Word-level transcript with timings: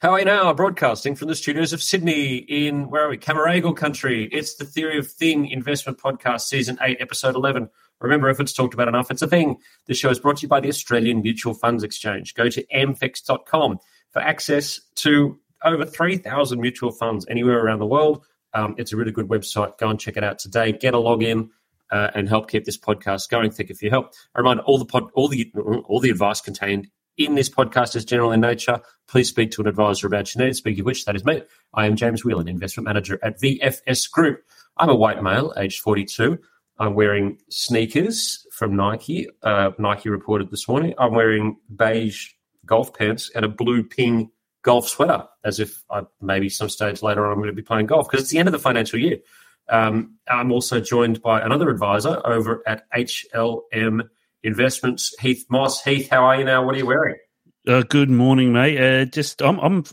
How 0.00 0.10
are 0.10 0.18
you 0.18 0.26
now? 0.26 0.52
Broadcasting 0.52 1.14
from 1.14 1.28
the 1.28 1.34
studios 1.34 1.72
of 1.72 1.82
Sydney 1.82 2.36
in 2.36 2.90
where 2.90 3.06
are 3.06 3.08
we? 3.08 3.16
Camaragal 3.16 3.78
country. 3.78 4.28
It's 4.30 4.56
the 4.56 4.66
Theory 4.66 4.98
of 4.98 5.10
Thing 5.10 5.48
Investment 5.48 5.98
Podcast, 5.98 6.42
Season 6.42 6.76
8, 6.82 6.98
Episode 7.00 7.34
11. 7.34 7.70
Remember, 8.02 8.28
if 8.28 8.38
it's 8.38 8.52
talked 8.52 8.74
about 8.74 8.88
enough, 8.88 9.10
it's 9.10 9.22
a 9.22 9.26
thing. 9.26 9.56
This 9.86 9.96
show 9.96 10.10
is 10.10 10.18
brought 10.18 10.36
to 10.36 10.42
you 10.42 10.48
by 10.48 10.60
the 10.60 10.68
Australian 10.68 11.22
Mutual 11.22 11.54
Funds 11.54 11.82
Exchange. 11.82 12.34
Go 12.34 12.50
to 12.50 12.62
amfex.com 12.66 13.78
for 14.10 14.20
access 14.20 14.82
to 14.96 15.40
over 15.64 15.86
3,000 15.86 16.60
mutual 16.60 16.92
funds 16.92 17.24
anywhere 17.30 17.64
around 17.64 17.78
the 17.78 17.86
world. 17.86 18.22
Um, 18.52 18.74
it's 18.76 18.92
a 18.92 18.98
really 18.98 19.12
good 19.12 19.28
website. 19.28 19.78
Go 19.78 19.88
and 19.88 19.98
check 19.98 20.18
it 20.18 20.24
out 20.24 20.38
today. 20.38 20.72
Get 20.72 20.92
a 20.92 20.98
login 20.98 21.48
uh, 21.90 22.10
and 22.14 22.28
help 22.28 22.50
keep 22.50 22.66
this 22.66 22.76
podcast 22.76 23.30
going. 23.30 23.50
Thank 23.50 23.70
you 23.70 23.74
for 23.74 23.86
your 23.86 23.92
help. 23.92 24.12
I 24.34 24.40
remind 24.40 24.60
all 24.60 24.76
the 24.76 24.84
pod, 24.84 25.10
all 25.14 25.28
the 25.28 25.50
all 25.86 26.00
the 26.00 26.10
advice 26.10 26.42
contained 26.42 26.88
in 27.16 27.34
this 27.34 27.48
podcast 27.48 27.96
is 27.96 28.04
general 28.04 28.32
in 28.32 28.40
nature. 28.40 28.80
Please 29.08 29.28
speak 29.28 29.50
to 29.52 29.62
an 29.62 29.68
advisor 29.68 30.06
about 30.06 30.34
your 30.34 30.44
needs. 30.44 30.58
Speaking 30.58 30.80
of 30.80 30.86
which, 30.86 31.04
that 31.04 31.16
is 31.16 31.24
me. 31.24 31.42
I 31.74 31.86
am 31.86 31.96
James 31.96 32.24
Whelan, 32.24 32.48
investment 32.48 32.86
manager 32.86 33.18
at 33.22 33.40
VFS 33.40 34.10
Group. 34.10 34.42
I'm 34.76 34.88
a 34.88 34.94
white 34.94 35.22
male, 35.22 35.52
aged 35.56 35.80
42. 35.80 36.38
I'm 36.78 36.94
wearing 36.94 37.38
sneakers 37.48 38.46
from 38.52 38.76
Nike. 38.76 39.28
Uh, 39.42 39.70
Nike 39.78 40.10
reported 40.10 40.50
this 40.50 40.68
morning. 40.68 40.94
I'm 40.98 41.14
wearing 41.14 41.56
beige 41.74 42.30
golf 42.66 42.92
pants 42.92 43.30
and 43.34 43.44
a 43.44 43.48
blue 43.48 43.82
ping 43.82 44.30
golf 44.62 44.88
sweater, 44.88 45.26
as 45.44 45.60
if 45.60 45.84
I, 45.90 46.02
maybe 46.20 46.48
some 46.48 46.68
stage 46.68 47.02
later 47.02 47.24
on 47.24 47.32
I'm 47.32 47.38
going 47.38 47.48
to 47.48 47.54
be 47.54 47.62
playing 47.62 47.86
golf 47.86 48.08
because 48.10 48.24
it's 48.24 48.32
the 48.32 48.38
end 48.38 48.48
of 48.48 48.52
the 48.52 48.58
financial 48.58 48.98
year. 48.98 49.18
Um, 49.68 50.16
I'm 50.28 50.52
also 50.52 50.80
joined 50.80 51.22
by 51.22 51.40
another 51.40 51.70
advisor 51.70 52.20
over 52.24 52.62
at 52.66 52.90
HLM 52.92 54.08
Investments, 54.46 55.12
Heath 55.20 55.44
Moss. 55.50 55.82
Heath, 55.82 56.08
how 56.08 56.24
are 56.24 56.38
you 56.38 56.44
now? 56.44 56.64
What 56.64 56.74
are 56.74 56.78
you 56.78 56.86
wearing? 56.86 57.16
Uh, 57.66 57.82
good 57.82 58.08
morning, 58.10 58.52
mate. 58.52 58.80
Uh, 58.80 59.04
just 59.06 59.42
I'm, 59.42 59.58
I'm, 59.58 59.84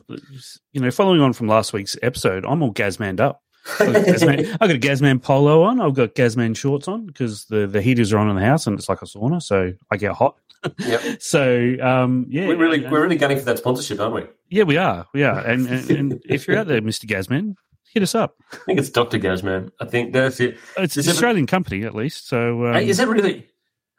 you 0.73 0.79
know, 0.81 0.91
following 0.91 1.21
on 1.21 1.33
from 1.33 1.47
last 1.47 1.73
week's 1.73 1.97
episode, 2.03 2.45
I'm 2.45 2.61
all 2.61 2.71
Gazmanned 2.71 3.19
up. 3.19 3.41
I've 3.79 3.93
got, 3.93 4.05
Gazman, 4.05 4.51
I've 4.61 4.69
got 4.69 4.71
a 4.71 4.79
Gazman 4.79 5.21
polo 5.23 5.63
on. 5.63 5.81
I've 5.81 5.95
got 5.95 6.13
Gazman 6.13 6.55
shorts 6.55 6.87
on 6.87 7.07
because 7.07 7.45
the, 7.45 7.65
the 7.65 7.81
heaters 7.81 8.13
are 8.13 8.19
on 8.19 8.29
in 8.29 8.35
the 8.35 8.45
house 8.45 8.67
and 8.67 8.77
it's 8.77 8.89
like 8.89 9.01
a 9.01 9.05
sauna, 9.05 9.41
so 9.41 9.73
I 9.89 9.97
get 9.97 10.11
hot. 10.13 10.35
Yep. 10.77 11.01
so 11.21 11.75
um, 11.81 12.27
yeah, 12.29 12.47
We're 12.47 12.57
really, 12.57 12.77
you 12.77 12.83
know. 12.83 12.91
we're 12.91 13.01
really 13.01 13.15
gunning 13.17 13.39
for 13.39 13.45
that 13.45 13.57
sponsorship, 13.57 13.99
aren't 13.99 14.13
we? 14.15 14.23
yeah, 14.49 14.63
we 14.63 14.77
are, 14.77 15.07
we 15.13 15.23
are. 15.23 15.39
And, 15.39 15.65
and, 15.67 15.89
and 15.89 16.21
if 16.25 16.47
you're 16.47 16.57
out 16.57 16.67
there, 16.67 16.79
Mister 16.81 17.07
Gazman, 17.07 17.55
hit 17.91 18.03
us 18.03 18.13
up. 18.13 18.35
I 18.51 18.57
think 18.67 18.79
it's 18.79 18.89
Dr. 18.91 19.17
Gazman. 19.17 19.71
I 19.79 19.85
think 19.85 20.13
that's 20.13 20.39
it. 20.39 20.57
It's 20.77 20.95
Is 20.95 21.07
an 21.07 21.11
it- 21.11 21.13
Australian 21.15 21.47
company, 21.47 21.83
at 21.85 21.95
least. 21.95 22.27
So 22.27 22.67
um, 22.67 22.73
Hey, 22.75 22.87
is 22.87 22.97
that 22.97 23.07
really? 23.07 23.47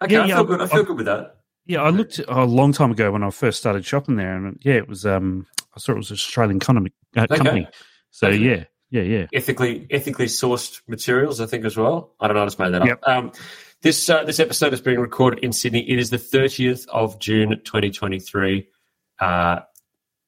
Okay, 0.02 0.14
yeah, 0.14 0.22
I 0.22 0.26
yeah, 0.26 0.34
feel 0.36 0.44
good. 0.44 0.60
I 0.60 0.66
feel 0.66 0.78
I've- 0.80 0.86
good 0.86 0.96
with 0.96 1.06
that. 1.06 1.36
Yeah, 1.66 1.80
I 1.82 1.88
looked 1.88 2.20
a 2.28 2.44
long 2.44 2.72
time 2.72 2.90
ago 2.90 3.10
when 3.12 3.22
I 3.22 3.30
first 3.30 3.58
started 3.58 3.86
shopping 3.86 4.16
there, 4.16 4.36
and 4.36 4.58
yeah, 4.62 4.74
it 4.74 4.86
was. 4.88 5.06
Um, 5.06 5.46
I 5.74 5.80
saw 5.80 5.92
it 5.92 5.96
was 5.96 6.10
an 6.10 6.14
Australian 6.16 6.60
company. 6.60 6.92
Uh, 7.16 7.22
Okay. 7.22 7.36
company. 7.36 7.68
So 8.10 8.26
Okay. 8.28 8.36
yeah, 8.36 8.64
yeah, 8.90 9.02
yeah. 9.02 9.26
ethically 9.32 9.86
ethically 9.90 10.26
sourced 10.26 10.82
materials, 10.88 11.40
I 11.40 11.46
think 11.46 11.64
as 11.64 11.76
well. 11.76 12.14
I 12.20 12.26
don't 12.28 12.36
know, 12.36 12.42
I 12.42 12.46
just 12.46 12.58
made 12.58 12.74
that 12.74 12.82
up. 12.82 13.00
Um, 13.08 13.32
this 13.80 14.10
uh, 14.10 14.24
this 14.24 14.40
episode 14.40 14.74
is 14.74 14.82
being 14.82 15.00
recorded 15.00 15.42
in 15.42 15.52
Sydney. 15.52 15.88
It 15.90 15.98
is 15.98 16.10
the 16.10 16.18
thirtieth 16.18 16.86
of 16.90 17.18
June, 17.18 17.58
twenty 17.64 17.90
twenty 17.90 18.18
three. 18.20 18.68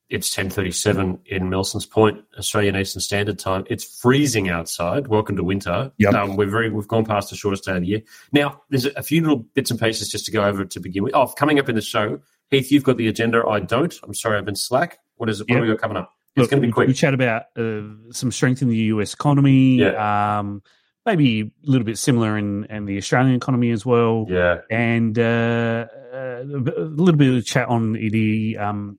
It's 0.09 0.33
ten 0.33 0.51
thirty 0.51 0.71
seven 0.71 1.19
in 1.27 1.51
Milson's 1.51 1.85
Point, 1.85 2.23
Australian 2.39 2.77
Eastern 2.77 3.01
Standard 3.01 3.41
Time. 3.41 3.65
It's 3.69 3.83
freezing 4.01 4.49
outside. 4.49 5.09
Welcome 5.09 5.37
to 5.37 5.43
winter. 5.43 5.91
Yep. 5.99 6.15
Um, 6.15 6.37
we're 6.37 6.47
very 6.49 6.71
we've 6.71 6.87
gone 6.87 7.05
past 7.05 7.31
the 7.31 7.37
shortest 7.37 7.65
day 7.65 7.75
of 7.75 7.81
the 7.81 7.89
year. 7.89 8.03
Now 8.31 8.63
there's 8.71 8.87
a 8.87 9.03
few 9.03 9.21
little 9.21 9.39
bits 9.39 9.73
and 9.73 9.81
pieces 9.81 10.09
just 10.09 10.25
to 10.27 10.31
go 10.31 10.45
over 10.45 10.65
to 10.65 10.79
begin 10.81 11.03
with. 11.03 11.15
Oh, 11.17 11.27
coming 11.27 11.59
up 11.59 11.69
in 11.69 11.75
the 11.75 11.83
show, 11.83 12.21
Heath, 12.51 12.71
you've 12.71 12.85
got 12.85 12.99
the 12.99 13.09
agenda. 13.09 13.45
I 13.45 13.59
don't. 13.59 13.93
I'm 14.05 14.15
sorry, 14.15 14.39
I've 14.39 14.45
been 14.45 14.55
slack. 14.55 14.99
What 15.17 15.29
is 15.29 15.41
it? 15.41 15.45
What 15.45 15.55
Yep. 15.55 15.57
have 15.57 15.69
we 15.69 15.75
got 15.75 15.81
coming 15.83 15.97
up? 15.97 16.13
It's 16.37 16.43
Look, 16.43 16.51
going 16.51 16.63
to 16.63 16.69
be 16.69 16.73
quick. 16.73 16.87
We 16.87 16.95
chat 16.95 17.13
about 17.15 17.45
uh, 17.57 17.81
some 18.13 18.31
strength 18.31 18.63
in 18.63 18.69
the 18.69 18.77
US 18.77 19.13
economy. 19.13 19.79
Yeah. 19.81 20.39
Um, 20.39 20.63
maybe 21.05 21.41
a 21.41 21.69
little 21.69 21.85
bit 21.85 21.99
similar 21.99 22.39
in, 22.39 22.65
in 22.67 22.85
the 22.85 22.97
Australian 22.99 23.35
economy 23.35 23.73
as 23.73 23.85
well. 23.85 24.27
yeah. 24.29 24.59
And 24.71 25.19
uh, 25.19 25.87
uh, 26.15 26.43
a 26.43 26.45
little 26.45 27.17
bit 27.17 27.35
of 27.35 27.45
chat 27.45 27.69
on 27.69 27.95
the 27.95 28.57
um, 28.59 28.99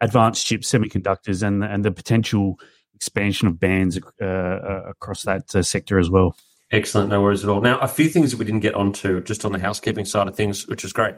advanced 0.00 0.46
chip 0.46 0.60
semiconductors 0.62 1.42
and 1.42 1.64
and 1.64 1.84
the 1.84 1.90
potential 1.90 2.58
expansion 2.94 3.46
of 3.48 3.60
bands 3.60 3.98
uh, 4.20 4.24
uh, 4.24 4.82
across 4.88 5.22
that 5.22 5.54
uh, 5.54 5.62
sector 5.62 5.98
as 5.98 6.10
well. 6.10 6.36
Excellent, 6.70 7.08
no 7.10 7.22
worries 7.22 7.44
at 7.44 7.48
all. 7.50 7.60
Now, 7.60 7.78
a 7.78 7.88
few 7.88 8.08
things 8.08 8.30
that 8.32 8.38
we 8.38 8.44
didn't 8.44 8.60
get 8.60 8.74
onto 8.74 9.22
just 9.22 9.44
on 9.44 9.52
the 9.52 9.58
housekeeping 9.58 10.04
side 10.04 10.26
of 10.28 10.36
things, 10.36 10.66
which 10.66 10.84
is 10.84 10.92
great. 10.92 11.14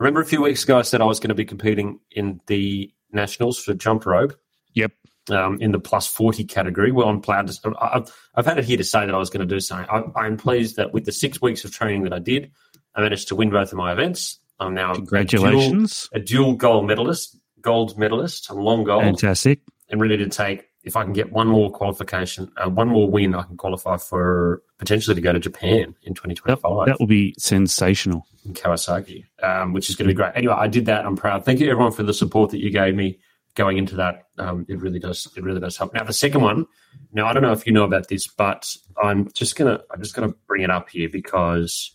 Remember 0.00 0.20
a 0.20 0.24
few 0.24 0.40
weeks 0.42 0.64
ago, 0.64 0.78
I 0.78 0.82
said 0.82 1.00
I 1.00 1.04
was 1.04 1.20
going 1.20 1.28
to 1.28 1.34
be 1.34 1.44
competing 1.44 2.00
in 2.10 2.40
the 2.46 2.90
nationals 3.12 3.58
for 3.62 3.74
jump 3.74 4.06
rope 4.06 4.34
Yep. 4.74 4.92
um, 5.30 5.58
in 5.60 5.70
the 5.72 5.78
plus 5.78 6.06
40 6.06 6.44
category. 6.44 6.92
Well, 6.92 7.08
I'm 7.08 7.20
proud 7.20 7.48
to, 7.48 7.74
I've, 7.80 8.12
I've 8.34 8.46
had 8.46 8.58
it 8.58 8.64
here 8.64 8.76
to 8.78 8.84
say 8.84 9.04
that 9.06 9.14
I 9.14 9.18
was 9.18 9.28
going 9.30 9.46
to 9.46 9.54
do 9.54 9.60
something. 9.60 9.86
I, 9.90 10.20
I'm 10.20 10.36
pleased 10.36 10.76
that 10.76 10.92
with 10.92 11.04
the 11.04 11.12
six 11.12 11.40
weeks 11.42 11.64
of 11.64 11.72
training 11.72 12.04
that 12.04 12.12
I 12.12 12.18
did, 12.20 12.50
I 12.94 13.00
managed 13.02 13.28
to 13.28 13.36
win 13.36 13.50
both 13.50 13.70
of 13.72 13.78
my 13.78 13.92
events. 13.92 14.38
I'm 14.58 14.74
now 14.74 14.90
a 14.92 14.94
dual, 14.94 15.06
Congratulations. 15.06 16.08
a 16.12 16.18
dual 16.20 16.54
gold 16.54 16.86
medalist, 16.86 17.38
gold 17.68 17.98
medalist. 17.98 18.50
I'm 18.50 18.56
long 18.58 18.82
gold 18.84 19.02
Fantastic. 19.02 19.60
and 19.90 20.00
ready 20.00 20.16
to 20.16 20.28
take. 20.28 20.64
If 20.84 20.96
I 20.96 21.04
can 21.04 21.12
get 21.12 21.32
one 21.32 21.48
more 21.48 21.70
qualification, 21.70 22.50
uh, 22.56 22.70
one 22.70 22.88
more 22.88 23.10
win, 23.10 23.34
I 23.34 23.42
can 23.42 23.58
qualify 23.58 23.98
for 23.98 24.62
potentially 24.78 25.14
to 25.14 25.20
go 25.20 25.34
to 25.34 25.38
Japan 25.38 25.94
in 26.02 26.14
2025 26.14 26.86
That 26.86 26.98
will 26.98 27.06
be 27.06 27.34
sensational. 27.36 28.26
in 28.46 28.54
Kawasaki, 28.54 29.24
um, 29.42 29.74
which 29.74 29.90
is 29.90 29.96
going 29.96 30.08
to 30.08 30.14
be 30.14 30.16
great. 30.16 30.32
Anyway, 30.34 30.54
I 30.56 30.66
did 30.66 30.86
that. 30.86 31.04
I'm 31.04 31.14
proud. 31.16 31.44
Thank 31.44 31.60
you 31.60 31.70
everyone 31.70 31.92
for 31.92 32.04
the 32.04 32.14
support 32.14 32.50
that 32.52 32.60
you 32.60 32.70
gave 32.70 32.94
me 32.94 33.18
going 33.54 33.76
into 33.76 33.96
that. 33.96 34.22
Um, 34.38 34.64
it 34.66 34.80
really 34.80 34.98
does. 34.98 35.28
It 35.36 35.42
really 35.44 35.60
does 35.60 35.76
help. 35.76 35.92
Now 35.92 36.04
the 36.04 36.12
second 36.14 36.40
one. 36.40 36.64
Now 37.12 37.26
I 37.26 37.34
don't 37.34 37.42
know 37.42 37.52
if 37.52 37.66
you 37.66 37.72
know 37.72 37.84
about 37.84 38.08
this, 38.08 38.26
but 38.26 38.74
I'm 39.02 39.30
just 39.34 39.56
gonna 39.56 39.80
I'm 39.90 40.00
just 40.00 40.14
gonna 40.14 40.32
bring 40.46 40.62
it 40.62 40.70
up 40.70 40.88
here 40.88 41.10
because 41.10 41.94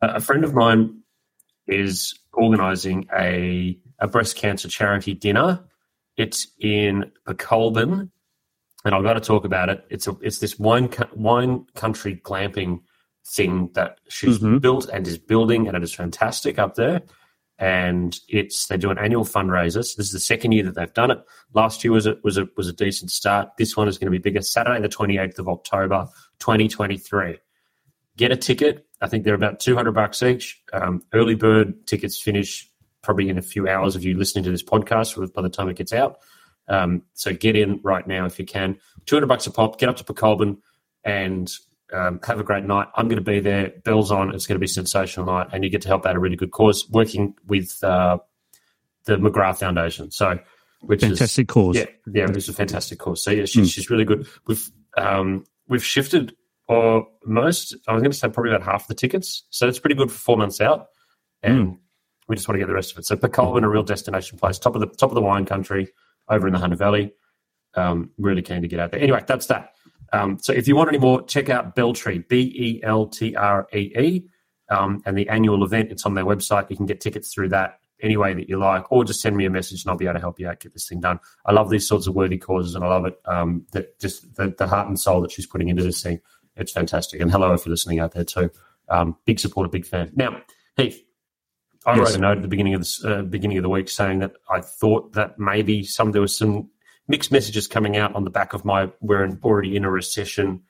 a, 0.00 0.06
a 0.14 0.20
friend 0.20 0.42
of 0.42 0.54
mine 0.54 1.02
is 1.66 2.14
organising 2.32 3.08
a 3.14 3.76
a 4.00 4.08
breast 4.08 4.36
cancer 4.36 4.68
charity 4.68 5.14
dinner. 5.14 5.64
It's 6.16 6.48
in 6.58 7.10
Colburn, 7.38 8.10
and 8.84 8.94
I've 8.94 9.02
got 9.02 9.14
to 9.14 9.20
talk 9.20 9.44
about 9.44 9.68
it. 9.68 9.84
It's 9.90 10.06
a 10.06 10.16
it's 10.20 10.38
this 10.38 10.58
wine 10.58 10.90
wine 11.14 11.66
country 11.74 12.20
glamping 12.24 12.80
thing 13.26 13.70
that 13.74 14.00
she's 14.08 14.38
Mhm. 14.38 14.60
built 14.60 14.88
and 14.92 15.06
is 15.06 15.18
building, 15.18 15.68
and 15.68 15.76
it 15.76 15.82
is 15.82 15.94
fantastic 15.94 16.58
up 16.58 16.74
there. 16.74 17.02
And 17.58 18.18
it's 18.28 18.68
they 18.68 18.78
do 18.78 18.90
an 18.90 18.96
annual 18.96 19.24
fundraiser. 19.24 19.84
So 19.84 19.94
this 19.98 20.06
is 20.06 20.12
the 20.12 20.18
second 20.20 20.52
year 20.52 20.62
that 20.64 20.74
they've 20.76 20.94
done 20.94 21.10
it. 21.10 21.22
Last 21.52 21.84
year 21.84 21.92
was 21.92 22.06
a 22.06 22.16
was 22.24 22.38
a 22.38 22.48
was 22.56 22.68
a 22.68 22.72
decent 22.72 23.10
start. 23.10 23.50
This 23.58 23.76
one 23.76 23.86
is 23.86 23.98
going 23.98 24.06
to 24.10 24.18
be 24.18 24.22
bigger. 24.22 24.40
Saturday, 24.40 24.80
the 24.80 24.88
twenty 24.88 25.18
eighth 25.18 25.38
of 25.38 25.46
October, 25.48 26.08
twenty 26.38 26.68
twenty 26.68 26.96
three. 26.96 27.38
Get 28.16 28.32
a 28.32 28.36
ticket. 28.36 28.86
I 29.02 29.08
think 29.08 29.24
they're 29.24 29.34
about 29.34 29.60
two 29.60 29.74
hundred 29.74 29.92
bucks 29.92 30.22
each. 30.22 30.58
Um, 30.72 31.02
early 31.12 31.34
bird 31.34 31.86
tickets 31.86 32.18
finish 32.20 32.69
probably 33.02 33.28
in 33.28 33.38
a 33.38 33.42
few 33.42 33.68
hours 33.68 33.96
of 33.96 34.04
you 34.04 34.16
listening 34.16 34.44
to 34.44 34.50
this 34.50 34.62
podcast 34.62 35.32
by 35.32 35.42
the 35.42 35.48
time 35.48 35.68
it 35.68 35.76
gets 35.76 35.92
out. 35.92 36.18
Um, 36.68 37.02
so 37.14 37.32
get 37.32 37.56
in 37.56 37.80
right 37.82 38.06
now 38.06 38.26
if 38.26 38.38
you 38.38 38.46
can. 38.46 38.78
200 39.06 39.26
bucks 39.26 39.46
a 39.46 39.50
pop, 39.50 39.78
get 39.78 39.88
up 39.88 39.96
to 39.96 40.04
Pokolbin 40.04 40.58
and 41.04 41.52
um, 41.92 42.20
have 42.24 42.38
a 42.38 42.44
great 42.44 42.64
night. 42.64 42.88
I'm 42.94 43.08
going 43.08 43.18
to 43.18 43.24
be 43.24 43.40
there. 43.40 43.72
Bells 43.84 44.10
on. 44.12 44.34
It's 44.34 44.46
going 44.46 44.54
to 44.54 44.60
be 44.60 44.66
a 44.66 44.68
sensational 44.68 45.26
night. 45.26 45.48
And 45.52 45.64
you 45.64 45.70
get 45.70 45.82
to 45.82 45.88
help 45.88 46.06
out 46.06 46.16
a 46.16 46.20
really 46.20 46.36
good 46.36 46.52
cause 46.52 46.88
working 46.88 47.34
with 47.46 47.82
uh, 47.82 48.18
the 49.04 49.16
McGrath 49.16 49.58
Foundation. 49.58 50.10
So, 50.10 50.38
which 50.80 51.00
Fantastic 51.00 51.50
is, 51.50 51.52
cause. 51.52 51.76
yeah, 51.76 51.86
yeah, 52.10 52.24
it 52.24 52.34
was 52.34 52.48
a 52.48 52.52
fantastic 52.52 52.98
cause. 52.98 53.22
So 53.22 53.30
yeah, 53.30 53.44
she's, 53.44 53.70
she's 53.70 53.90
really 53.90 54.04
good. 54.04 54.26
We've 54.46 54.70
um, 54.96 55.44
we've 55.68 55.84
shifted 55.84 56.34
or 56.68 57.06
most. 57.24 57.76
I 57.86 57.92
was 57.92 58.00
going 58.00 58.12
to 58.12 58.16
say 58.16 58.28
probably 58.28 58.52
about 58.52 58.64
half 58.64 58.86
the 58.86 58.94
tickets. 58.94 59.44
So 59.50 59.68
it's 59.68 59.78
pretty 59.78 59.96
good 59.96 60.10
for 60.10 60.16
four 60.18 60.36
months 60.38 60.60
out, 60.60 60.86
and 61.42 61.78
we 62.30 62.36
just 62.36 62.46
want 62.48 62.54
to 62.54 62.60
get 62.60 62.68
the 62.68 62.74
rest 62.74 62.92
of 62.92 62.98
it. 62.98 63.06
So 63.06 63.16
Pokolbin, 63.16 63.64
a 63.64 63.68
real 63.68 63.82
destination 63.82 64.38
place, 64.38 64.58
top 64.58 64.76
of 64.76 64.80
the 64.80 64.86
top 64.86 65.10
of 65.10 65.16
the 65.16 65.20
wine 65.20 65.44
country, 65.44 65.88
over 66.28 66.46
in 66.46 66.52
the 66.52 66.60
Hunter 66.60 66.76
Valley. 66.76 67.12
Um, 67.74 68.10
really 68.18 68.42
keen 68.42 68.62
to 68.62 68.68
get 68.68 68.78
out 68.78 68.92
there. 68.92 69.00
Anyway, 69.00 69.22
that's 69.26 69.46
that. 69.46 69.72
Um, 70.12 70.38
so 70.40 70.52
if 70.52 70.68
you 70.68 70.76
want 70.76 70.88
any 70.88 70.98
more, 70.98 71.22
check 71.22 71.50
out 71.50 71.74
Beltree, 71.74 72.26
B 72.28 72.36
E 72.66 72.80
L 72.84 73.06
T 73.06 73.34
R 73.36 73.66
E 73.74 73.92
E, 73.98 74.24
um, 74.68 75.02
and 75.06 75.18
the 75.18 75.28
annual 75.28 75.64
event. 75.64 75.90
It's 75.90 76.06
on 76.06 76.14
their 76.14 76.24
website. 76.24 76.70
You 76.70 76.76
can 76.76 76.86
get 76.86 77.00
tickets 77.00 77.34
through 77.34 77.50
that. 77.50 77.80
any 78.02 78.16
way 78.16 78.34
that 78.34 78.48
you 78.48 78.58
like, 78.58 78.90
or 78.90 79.04
just 79.04 79.20
send 79.20 79.36
me 79.36 79.44
a 79.44 79.50
message 79.50 79.84
and 79.84 79.90
I'll 79.90 79.96
be 79.96 80.06
able 80.06 80.14
to 80.14 80.20
help 80.20 80.40
you 80.40 80.48
out 80.48 80.60
get 80.60 80.72
this 80.72 80.88
thing 80.88 81.00
done. 81.00 81.20
I 81.46 81.52
love 81.52 81.70
these 81.70 81.86
sorts 81.86 82.06
of 82.06 82.14
worthy 82.14 82.38
causes, 82.38 82.74
and 82.74 82.84
I 82.84 82.88
love 82.88 83.06
it. 83.06 83.20
Um, 83.26 83.66
that 83.72 83.98
just 84.00 84.34
the, 84.36 84.54
the 84.56 84.66
heart 84.66 84.88
and 84.88 84.98
soul 84.98 85.20
that 85.22 85.32
she's 85.32 85.46
putting 85.46 85.68
into 85.68 85.82
this 85.82 86.02
thing. 86.02 86.20
It's 86.56 86.72
fantastic. 86.72 87.20
And 87.20 87.30
hello 87.30 87.56
for 87.56 87.70
listening 87.70 88.00
out 88.00 88.12
there 88.12 88.24
too. 88.24 88.50
Um, 88.88 89.16
big 89.24 89.38
supporter, 89.38 89.68
big 89.70 89.86
fan. 89.86 90.10
Now, 90.14 90.40
Heath, 90.76 91.00
I 91.86 91.96
Yes. 91.96 92.08
wrote 92.10 92.16
a 92.16 92.20
note 92.20 92.36
at 92.38 92.42
the 92.42 92.48
beginning 92.48 92.74
of 92.74 92.82
the 92.82 93.18
uh, 93.18 93.22
beginning 93.22 93.56
of 93.58 93.62
the 93.62 93.68
week 93.70 93.88
saying 93.88 94.18
that 94.18 94.32
I 94.50 94.60
thought 94.60 95.12
that 95.14 95.38
maybe 95.38 95.82
some 95.82 96.12
there 96.12 96.20
was 96.20 96.36
some 96.36 96.68
mixed 97.08 97.32
messages 97.32 97.66
coming 97.66 97.96
out 97.96 98.14
on 98.14 98.24
the 98.24 98.30
back 98.30 98.52
of 98.52 98.64
my 98.64 98.90
we're 99.00 99.24
in, 99.24 99.38
already 99.42 99.76
in 99.76 99.84
a 99.84 99.90
recession 99.90 100.62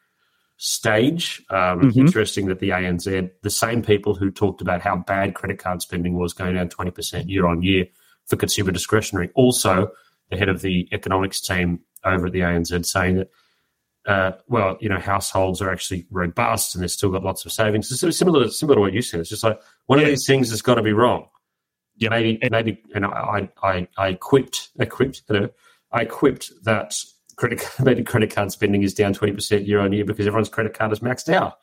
stage. 0.56 1.42
Um, 1.50 1.80
Mhm. 1.80 1.96
Interesting 1.96 2.46
that 2.46 2.60
the 2.60 2.70
ANZ, 2.72 3.30
the 3.42 3.50
same 3.50 3.82
people 3.82 4.14
who 4.14 4.30
talked 4.30 4.60
about 4.60 4.82
how 4.82 4.96
bad 4.96 5.34
credit 5.34 5.58
card 5.58 5.82
spending 5.82 6.14
was 6.18 6.32
going 6.32 6.54
down 6.54 6.68
twenty 6.68 6.90
percent 6.90 7.28
year 7.28 7.46
on 7.46 7.62
year 7.62 7.86
for 8.26 8.36
consumer 8.36 8.70
discretionary, 8.70 9.30
also 9.34 9.90
the 10.30 10.36
head 10.36 10.48
of 10.48 10.60
the 10.62 10.88
economics 10.92 11.40
team 11.40 11.80
over 12.04 12.26
at 12.26 12.32
the 12.32 12.40
ANZ 12.40 12.84
saying 12.86 13.16
that. 13.16 13.28
Uh, 14.06 14.32
well, 14.48 14.78
you 14.80 14.88
know, 14.88 14.98
households 14.98 15.60
are 15.60 15.70
actually 15.70 16.06
robust 16.10 16.74
and 16.74 16.82
they've 16.82 16.90
still 16.90 17.10
got 17.10 17.22
lots 17.22 17.44
of 17.44 17.52
savings. 17.52 17.90
It's 17.92 18.16
similar, 18.16 18.48
similar 18.48 18.76
to 18.76 18.80
what 18.80 18.92
you 18.94 19.02
said. 19.02 19.20
It's 19.20 19.28
just 19.30 19.44
like 19.44 19.60
one 19.86 19.98
of 19.98 20.06
these 20.06 20.26
things 20.26 20.50
has 20.50 20.62
got 20.62 20.76
to 20.76 20.82
be 20.82 20.92
wrong 20.94 21.26
Yeah, 21.96 22.08
maybe 22.10 22.38
maybe 22.50 22.82
and 22.94 23.04
I 23.06 23.48
I 23.62 23.88
I 23.98 24.14
quipped 24.14 24.70
equipped 24.78 25.22
you 25.28 25.40
know 25.40 25.50
I 25.92 26.06
quipped 26.06 26.50
that 26.64 26.94
credit 27.36 27.62
maybe 27.80 28.02
credit 28.02 28.34
card 28.34 28.52
spending 28.52 28.82
is 28.82 28.94
down 28.94 29.12
twenty 29.12 29.34
percent 29.34 29.66
year 29.66 29.80
on 29.80 29.92
year 29.92 30.04
because 30.06 30.26
everyone's 30.26 30.48
credit 30.48 30.74
card 30.74 30.92
is 30.92 31.00
maxed 31.00 31.32
out, 31.32 31.58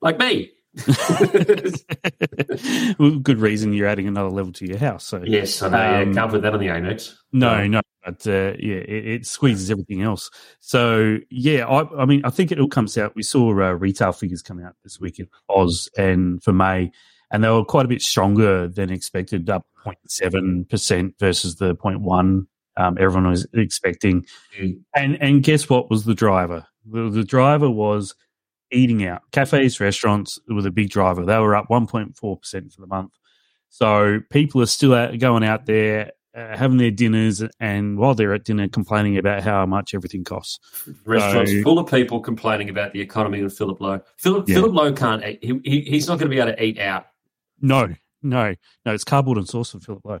like 0.00 0.18
me. 0.18 0.52
Well, 2.98 3.18
good 3.18 3.38
reason 3.38 3.72
you're 3.72 3.88
adding 3.88 4.06
another 4.06 4.30
level 4.30 4.52
to 4.52 4.66
your 4.66 4.78
house. 4.78 5.04
So 5.04 5.22
yes, 5.24 5.62
I 5.62 5.68
know. 5.68 5.76
yeah, 5.78 6.00
Um, 6.00 6.14
can't 6.14 6.30
put 6.30 6.42
that 6.42 6.54
on 6.54 6.60
the 6.60 6.68
Amex. 6.68 7.14
No, 7.32 7.66
no, 7.66 7.80
but 8.04 8.26
uh, 8.26 8.54
yeah, 8.58 8.76
it, 8.76 9.06
it 9.06 9.26
squeezes 9.26 9.70
everything 9.70 10.02
else. 10.02 10.30
So 10.60 11.18
yeah, 11.30 11.66
I, 11.66 12.02
I 12.02 12.04
mean, 12.04 12.22
I 12.24 12.30
think 12.30 12.52
it 12.52 12.60
all 12.60 12.68
comes 12.68 12.96
out. 12.96 13.14
We 13.16 13.22
saw 13.22 13.50
uh, 13.50 13.72
retail 13.72 14.12
figures 14.12 14.42
come 14.42 14.62
out 14.64 14.76
this 14.84 15.00
week 15.00 15.18
in 15.18 15.28
Oz 15.48 15.90
and 15.98 16.42
for 16.42 16.52
May, 16.52 16.92
and 17.30 17.42
they 17.42 17.50
were 17.50 17.64
quite 17.64 17.86
a 17.86 17.88
bit 17.88 18.02
stronger 18.02 18.68
than 18.68 18.90
expected, 18.90 19.50
up 19.50 19.66
0.7 19.84 20.68
percent 20.68 21.14
versus 21.18 21.56
the 21.56 21.74
0.1 21.74 22.46
um, 22.76 22.96
everyone 22.98 23.30
was 23.30 23.46
expecting. 23.52 24.24
Mm. 24.58 24.80
And 24.94 25.22
and 25.22 25.42
guess 25.42 25.68
what 25.68 25.90
was 25.90 26.04
the 26.04 26.14
driver? 26.14 26.66
The, 26.86 27.10
the 27.10 27.24
driver 27.24 27.68
was 27.68 28.14
eating 28.72 29.04
out. 29.06 29.22
Cafes, 29.32 29.80
restaurants 29.80 30.38
were 30.48 30.62
the 30.62 30.70
big 30.70 30.90
driver. 30.90 31.24
They 31.24 31.38
were 31.38 31.54
up 31.56 31.68
1.4 31.68 32.40
percent 32.40 32.72
for 32.72 32.80
the 32.80 32.86
month. 32.86 33.12
So 33.68 34.20
people 34.30 34.60
are 34.62 34.66
still 34.66 34.94
out, 34.94 35.16
going 35.18 35.44
out 35.44 35.66
there 35.66 36.12
uh, 36.34 36.56
having 36.56 36.76
their 36.78 36.90
dinners, 36.90 37.42
and 37.58 37.98
while 37.98 38.14
they're 38.14 38.34
at 38.34 38.44
dinner, 38.44 38.68
complaining 38.68 39.16
about 39.18 39.42
how 39.42 39.64
much 39.66 39.94
everything 39.94 40.24
costs. 40.24 40.58
Restaurants 41.04 41.50
So- 41.52 41.62
full 41.62 41.78
of 41.78 41.90
people 41.90 42.20
complaining 42.20 42.68
about 42.68 42.92
the 42.92 43.00
economy 43.00 43.40
and 43.40 43.52
Philip 43.52 43.80
Lowe. 43.80 44.00
Philip 44.18 44.48
Yeah. 44.48 44.56
Philip 44.56 44.72
Lowe 44.74 44.92
can't 44.92 45.24
eat. 45.24 45.38
He, 45.42 45.60
he, 45.64 45.80
he's 45.82 46.06
not 46.08 46.18
going 46.18 46.30
to 46.30 46.34
be 46.34 46.40
able 46.40 46.52
to 46.52 46.62
eat 46.62 46.78
out. 46.78 47.06
No, 47.60 47.88
no, 48.22 48.54
no. 48.84 48.92
It's 48.94 49.04
cardboard 49.04 49.38
and 49.38 49.48
sauce 49.48 49.72
for 49.72 49.80
Philip 49.80 50.04
Lowe. 50.04 50.20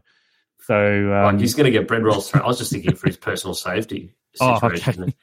So 0.62 1.12
um, 1.12 1.22
like 1.34 1.40
he's 1.40 1.54
going 1.54 1.64
to 1.64 1.70
get 1.70 1.88
bread 1.88 2.02
rolls. 2.04 2.32
I 2.34 2.46
was 2.46 2.58
just 2.58 2.70
thinking 2.72 2.94
for 2.94 3.06
his 3.06 3.16
personal 3.16 3.54
safety 3.54 4.14
Oh, 4.40 4.58
situation. 4.58 5.02
okay. 5.04 5.14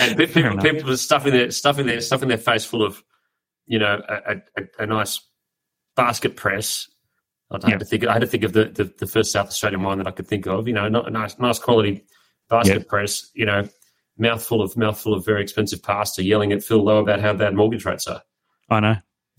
And 0.00 0.16
people, 0.16 0.56
people 0.58 0.96
stuffing 0.96 1.32
their 1.32 1.50
stuffing 1.50 1.86
their 1.86 2.00
stuffing 2.00 2.28
their 2.28 2.38
face 2.38 2.64
full 2.64 2.84
of, 2.84 3.02
you 3.66 3.78
know, 3.78 4.00
a, 4.08 4.36
a, 4.56 4.62
a 4.80 4.86
nice 4.86 5.20
basket 5.96 6.36
press. 6.36 6.88
I 7.50 7.54
had 7.62 7.68
Yeah. 7.70 7.78
to 7.78 7.84
think. 7.84 8.06
I 8.06 8.12
had 8.12 8.20
to 8.20 8.26
think 8.26 8.44
of 8.44 8.52
the, 8.52 8.66
the, 8.66 8.84
the 8.98 9.06
first 9.06 9.32
South 9.32 9.48
Australian 9.48 9.82
wine 9.82 9.98
that 9.98 10.06
I 10.06 10.10
could 10.10 10.26
think 10.28 10.46
of. 10.46 10.68
You 10.68 10.74
know, 10.74 10.88
not 10.88 11.08
a 11.08 11.10
nice 11.10 11.38
nice 11.38 11.58
quality 11.58 12.04
basket 12.50 12.78
Yeah. 12.78 12.84
press. 12.88 13.30
You 13.34 13.46
know, 13.46 13.68
mouthful 14.18 14.60
of 14.62 14.76
mouthful 14.76 15.14
of 15.14 15.24
very 15.24 15.42
expensive 15.42 15.82
pasta, 15.82 16.22
yelling 16.22 16.52
at 16.52 16.62
Phil 16.62 16.82
Lowe 16.84 16.98
about 16.98 17.20
how 17.20 17.32
bad 17.34 17.54
mortgage 17.54 17.84
rates 17.84 18.06
are. 18.06 18.22
I 18.70 18.80
know, 18.80 18.96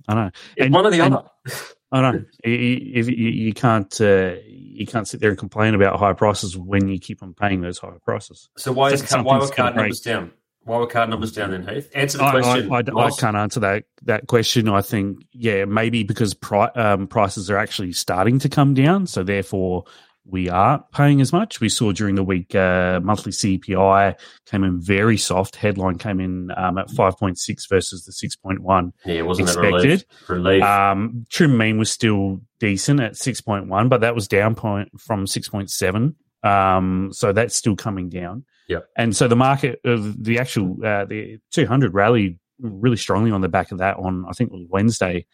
I 0.08 0.16
know. 0.16 0.32
And- 0.58 0.74
One 0.74 0.86
or 0.88 0.92
the 0.92 1.02
and- 1.02 1.16
other. 1.16 1.30
I 1.92 2.02
know. 2.02 2.24
You- 2.46 2.52
you- 2.52 2.92
If 3.00 3.10
you, 3.10 3.52
can't, 3.54 4.00
uh, 4.00 4.36
you 4.48 4.86
can't 4.86 5.08
sit 5.08 5.22
there 5.22 5.32
and 5.32 5.40
complain 5.40 5.74
about 5.74 5.98
high 5.98 6.14
prices 6.14 6.56
when 6.56 6.88
you 6.88 7.00
keep 7.00 7.24
on 7.24 7.34
paying 7.34 7.62
those 7.62 7.80
higher 7.80 7.98
prices. 8.04 8.48
So 8.58 8.72
why 8.72 8.92
is 8.92 9.02
why 9.12 9.40
were 9.40 9.48
card 9.48 9.76
numbers 9.76 10.00
down? 10.02 10.32
Why 10.64 10.78
were 10.78 10.88
card 10.88 11.10
numbers 11.10 11.32
down 11.32 11.52
then, 11.52 11.68
Heath? 11.68 11.90
Answer 11.96 12.20
the 12.20 12.26
I, 12.26 12.32
question. 12.32 12.72
I, 12.72 13.02
I, 13.02 13.06
I 13.08 13.12
can't 13.12 13.38
answer 13.38 13.60
that 13.62 13.86
that 14.04 14.28
question. 14.28 14.70
I 14.70 14.82
think, 14.82 15.26
yeah, 15.32 15.66
maybe 15.66 16.04
because 16.04 16.34
pri- 16.34 16.72
um, 16.76 17.08
prices 17.08 17.50
are 17.50 17.58
actually 17.58 17.94
starting 17.94 18.40
to 18.40 18.50
come 18.50 18.74
down, 18.74 19.08
so 19.08 19.24
therefore 19.24 19.86
we 20.26 20.50
are 20.50 20.84
paying 20.94 21.22
as 21.22 21.34
much. 21.34 21.60
We 21.60 21.70
saw 21.70 21.92
during 21.92 22.16
the 22.16 22.24
week 22.24 22.54
uh, 22.54 23.00
monthly 23.02 23.32
CPI 23.32 24.20
came 24.46 24.64
in 24.64 24.80
very 24.80 25.18
soft. 25.18 25.56
Headline 25.56 25.98
came 25.98 26.20
in 26.20 26.52
um, 26.56 26.78
at 26.78 26.92
five 26.92 27.18
point 27.18 27.40
six 27.40 27.66
versus 27.66 28.06
the 28.06 28.12
six 28.12 28.36
point 28.36 28.60
one. 28.60 28.94
Yeah, 29.06 29.24
wasn't 29.24 29.50
expected. 29.50 29.72
that 29.72 30.30
relief? 30.30 30.30
Relief. 30.30 30.64
Um, 30.64 31.26
trim 31.30 31.58
mean 31.58 31.78
was 31.78 31.90
still 31.90 32.42
decent 32.60 33.00
at 33.00 33.14
6.1, 33.14 33.90
but 33.90 34.02
that 34.02 34.16
was 34.16 34.28
down 34.28 34.54
point 34.54 34.90
from 35.00 35.26
6.7. 35.26 36.14
Um, 36.48 37.10
so 37.14 37.32
that's 37.32 37.56
still 37.56 37.76
coming 37.76 38.10
down. 38.10 38.46
Yep. 38.69 38.88
And 38.95 39.16
so 39.16 39.27
the 39.27 39.36
market 39.36 39.81
of 39.83 40.24
the 40.24 40.39
actual, 40.39 40.77
uh, 40.86 41.04
the 41.06 41.39
200 41.51 41.94
rallied 41.94 42.39
really 42.60 42.98
strongly 42.98 43.31
on 43.31 43.42
the 43.42 43.50
back 43.50 43.71
of 43.74 43.80
that 43.80 43.98
on, 43.98 44.25
I 44.30 44.31
think 44.31 44.51
it 44.51 44.54
was 44.54 44.66
Wednesday. 44.69 45.25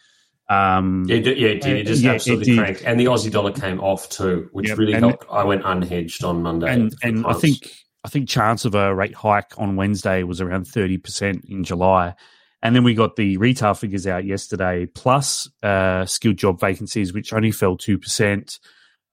Um, 0.50 1.06
Yeah, 1.08 1.16
it 1.18 1.22
did- 1.22 1.38
yeah, 1.38 1.48
it 1.50 1.62
did. 1.62 1.78
It 1.78 1.88
just 1.88 2.02
yeah, 2.04 2.12
absolutely 2.14 2.46
did. 2.46 2.58
cranked. 2.60 2.84
And 2.86 3.00
the 3.00 3.06
Aussie 3.06 3.32
dollar 3.32 3.52
came 3.52 3.80
off 3.80 4.10
too, 4.10 4.48
which 4.52 4.70
Yep, 4.70 4.78
really 4.78 4.94
and- 4.94 5.06
helped. 5.06 5.26
I 5.32 5.44
went 5.44 5.64
unhedged 5.64 6.24
on 6.28 6.42
Monday. 6.44 6.72
and 6.72 6.94
and 7.04 7.26
I 7.26 7.34
think 7.34 7.72
I 8.04 8.08
think 8.10 8.30
chance 8.30 8.66
of 8.66 8.76
a 8.76 8.94
rate 8.94 9.16
hike 9.16 9.58
on 9.58 9.76
Wednesday 9.76 10.22
was 10.24 10.40
around 10.40 10.66
thirty 10.68 10.98
percent 11.00 11.46
in 11.50 11.64
July, 11.64 12.14
and 12.62 12.76
then 12.76 12.84
we 12.84 12.94
got 12.94 13.16
the 13.16 13.38
retail 13.38 13.74
figures 13.74 14.06
out 14.06 14.24
yesterday, 14.26 14.86
plus 14.86 15.50
uh, 15.64 16.06
skilled 16.06 16.38
job 16.38 16.60
vacancies, 16.60 17.12
which 17.12 17.34
only 17.34 17.52
fell 17.52 17.76
two 17.76 17.98
percent. 17.98 18.60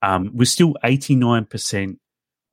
Um, 0.03 0.29
we're 0.35 0.45
still 0.45 0.75
eighty 0.83 1.15
nine 1.15 1.45
percent 1.45 1.97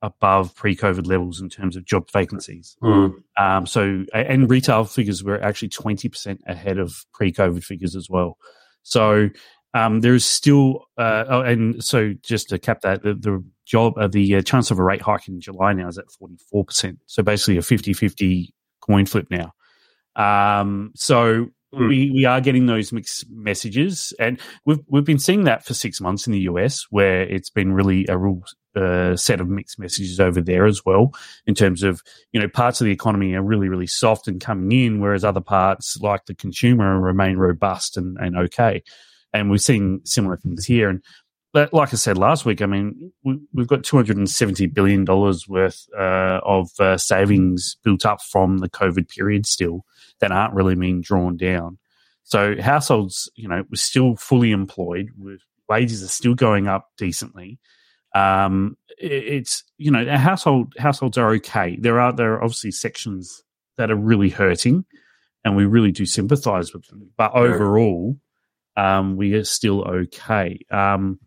above 0.01 0.55
pre 0.55 0.75
COVID 0.75 1.07
levels 1.07 1.41
in 1.41 1.49
terms 1.49 1.75
of 1.75 1.85
job 1.85 2.09
vacancies. 2.11 2.75
Mm. 2.81 3.13
Um, 3.37 3.65
so 3.65 4.05
and 4.13 4.49
retail 4.49 4.85
figures 4.85 5.23
were 5.23 5.41
actually 5.41 5.69
twenty 5.69 6.09
percent 6.09 6.41
ahead 6.47 6.77
of 6.77 7.05
pre 7.13 7.31
COVID 7.31 7.63
figures 7.63 7.95
as 7.95 8.09
well. 8.09 8.37
So 8.83 9.29
um, 9.73 10.01
there 10.01 10.13
is 10.13 10.25
still, 10.25 10.87
uh, 10.97 11.25
oh, 11.27 11.41
and 11.41 11.83
so 11.83 12.13
just 12.23 12.49
to 12.49 12.59
cap 12.59 12.81
that, 12.81 13.03
the, 13.03 13.13
the 13.13 13.43
job, 13.65 13.97
uh, 13.97 14.07
the 14.07 14.35
uh, 14.35 14.41
chance 14.41 14.69
of 14.69 14.79
a 14.79 14.83
rate 14.83 15.01
hike 15.01 15.27
in 15.27 15.39
July 15.39 15.73
now 15.73 15.87
is 15.87 15.97
at 15.97 16.05
44%. 16.21 16.97
So 17.05 17.23
basically 17.23 17.57
a 17.57 17.61
50 17.61 17.93
50 17.93 18.53
coin 18.81 19.05
flip 19.05 19.27
now. 19.29 19.53
Um, 20.15 20.91
so 20.95 21.47
Hmm. 21.73 21.87
we, 21.87 22.11
we 22.11 22.25
are 22.25 22.41
getting 22.41 22.65
those 22.65 22.91
mixed 22.91 23.29
messages. 23.29 24.13
And 24.19 24.39
we've, 24.65 24.79
we've 24.87 25.05
been 25.05 25.19
seeing 25.19 25.45
that 25.45 25.65
for 25.65 25.73
six 25.73 26.01
months 26.01 26.27
in 26.27 26.33
the 26.33 26.41
US, 26.41 26.85
where 26.89 27.21
it's 27.21 27.49
been 27.49 27.73
really 27.73 28.05
a 28.07 28.17
real 28.17 28.43
uh, 28.75 29.15
set 29.15 29.41
of 29.41 29.47
mixed 29.49 29.79
messages 29.79 30.19
over 30.19 30.41
there 30.41 30.65
as 30.65 30.85
well, 30.85 31.11
in 31.45 31.55
terms 31.55 31.83
of, 31.83 32.01
you 32.31 32.39
know, 32.39 32.47
parts 32.47 32.81
of 32.81 32.85
the 32.85 32.91
economy 32.91 33.33
are 33.33 33.41
really, 33.41 33.69
really 33.69 33.87
soft 33.87 34.27
and 34.27 34.41
coming 34.41 34.85
in, 34.85 34.99
whereas 34.99 35.23
other 35.23 35.41
parts, 35.41 35.97
like 36.01 36.25
the 36.25 36.35
consumer, 36.35 36.99
remain 36.99 37.37
robust 37.37 37.97
and, 37.97 38.17
and 38.19 38.37
okay 38.37 38.83
and 39.33 39.49
we're 39.49 39.57
seeing 39.57 40.01
similar 40.03 40.37
things 40.37 40.65
here. 40.65 40.89
And 40.89 41.01
like 41.53 41.93
I 41.93 41.97
said 41.97 42.17
last 42.17 42.45
week, 42.45 42.61
I 42.61 42.65
mean, 42.65 43.11
we, 43.23 43.39
we've 43.53 43.67
got 43.67 43.83
two 43.83 43.97
hundred 43.97 44.17
and 44.17 44.29
seventy 44.29 44.67
billion 44.67 45.05
dollars 45.05 45.47
worth 45.47 45.85
uh, 45.97 46.39
of 46.43 46.69
uh, 46.79 46.97
savings 46.97 47.77
built 47.83 48.05
up 48.05 48.21
from 48.21 48.59
the 48.59 48.69
COVID 48.69 49.09
period 49.09 49.45
still 49.45 49.85
that 50.21 50.31
aren't 50.31 50.53
really 50.53 50.75
being 50.75 51.01
drawn 51.01 51.35
down. 51.37 51.77
So 52.23 52.59
households, 52.61 53.29
you 53.35 53.47
know, 53.47 53.63
we're 53.69 53.75
still 53.75 54.15
fully 54.15 54.51
employed. 54.51 55.09
With 55.17 55.41
wages 55.67 56.03
are 56.03 56.07
still 56.07 56.35
going 56.35 56.67
up 56.67 56.89
decently. 56.97 57.59
Um, 58.15 58.77
it- 58.97 59.11
it's 59.11 59.63
you 59.77 59.91
know, 59.91 60.05
household 60.17 60.73
households 60.77 61.17
are 61.17 61.31
okay. 61.35 61.75
There 61.79 61.99
are 61.99 62.13
there 62.13 62.33
are 62.33 62.43
obviously 62.43 62.71
sections 62.71 63.43
that 63.77 63.89
are 63.91 63.95
really 63.95 64.29
hurting, 64.29 64.85
and 65.43 65.55
we 65.55 65.65
really 65.65 65.91
do 65.91 66.05
sympathise 66.05 66.73
with 66.73 66.85
them. 66.87 67.09
But 67.17 67.33
overall, 67.33 68.17
um, 68.77 69.15
we 69.17 69.33
are 69.33 69.43
still 69.43 69.81
okay. 69.83 70.59
Um, 70.69 71.19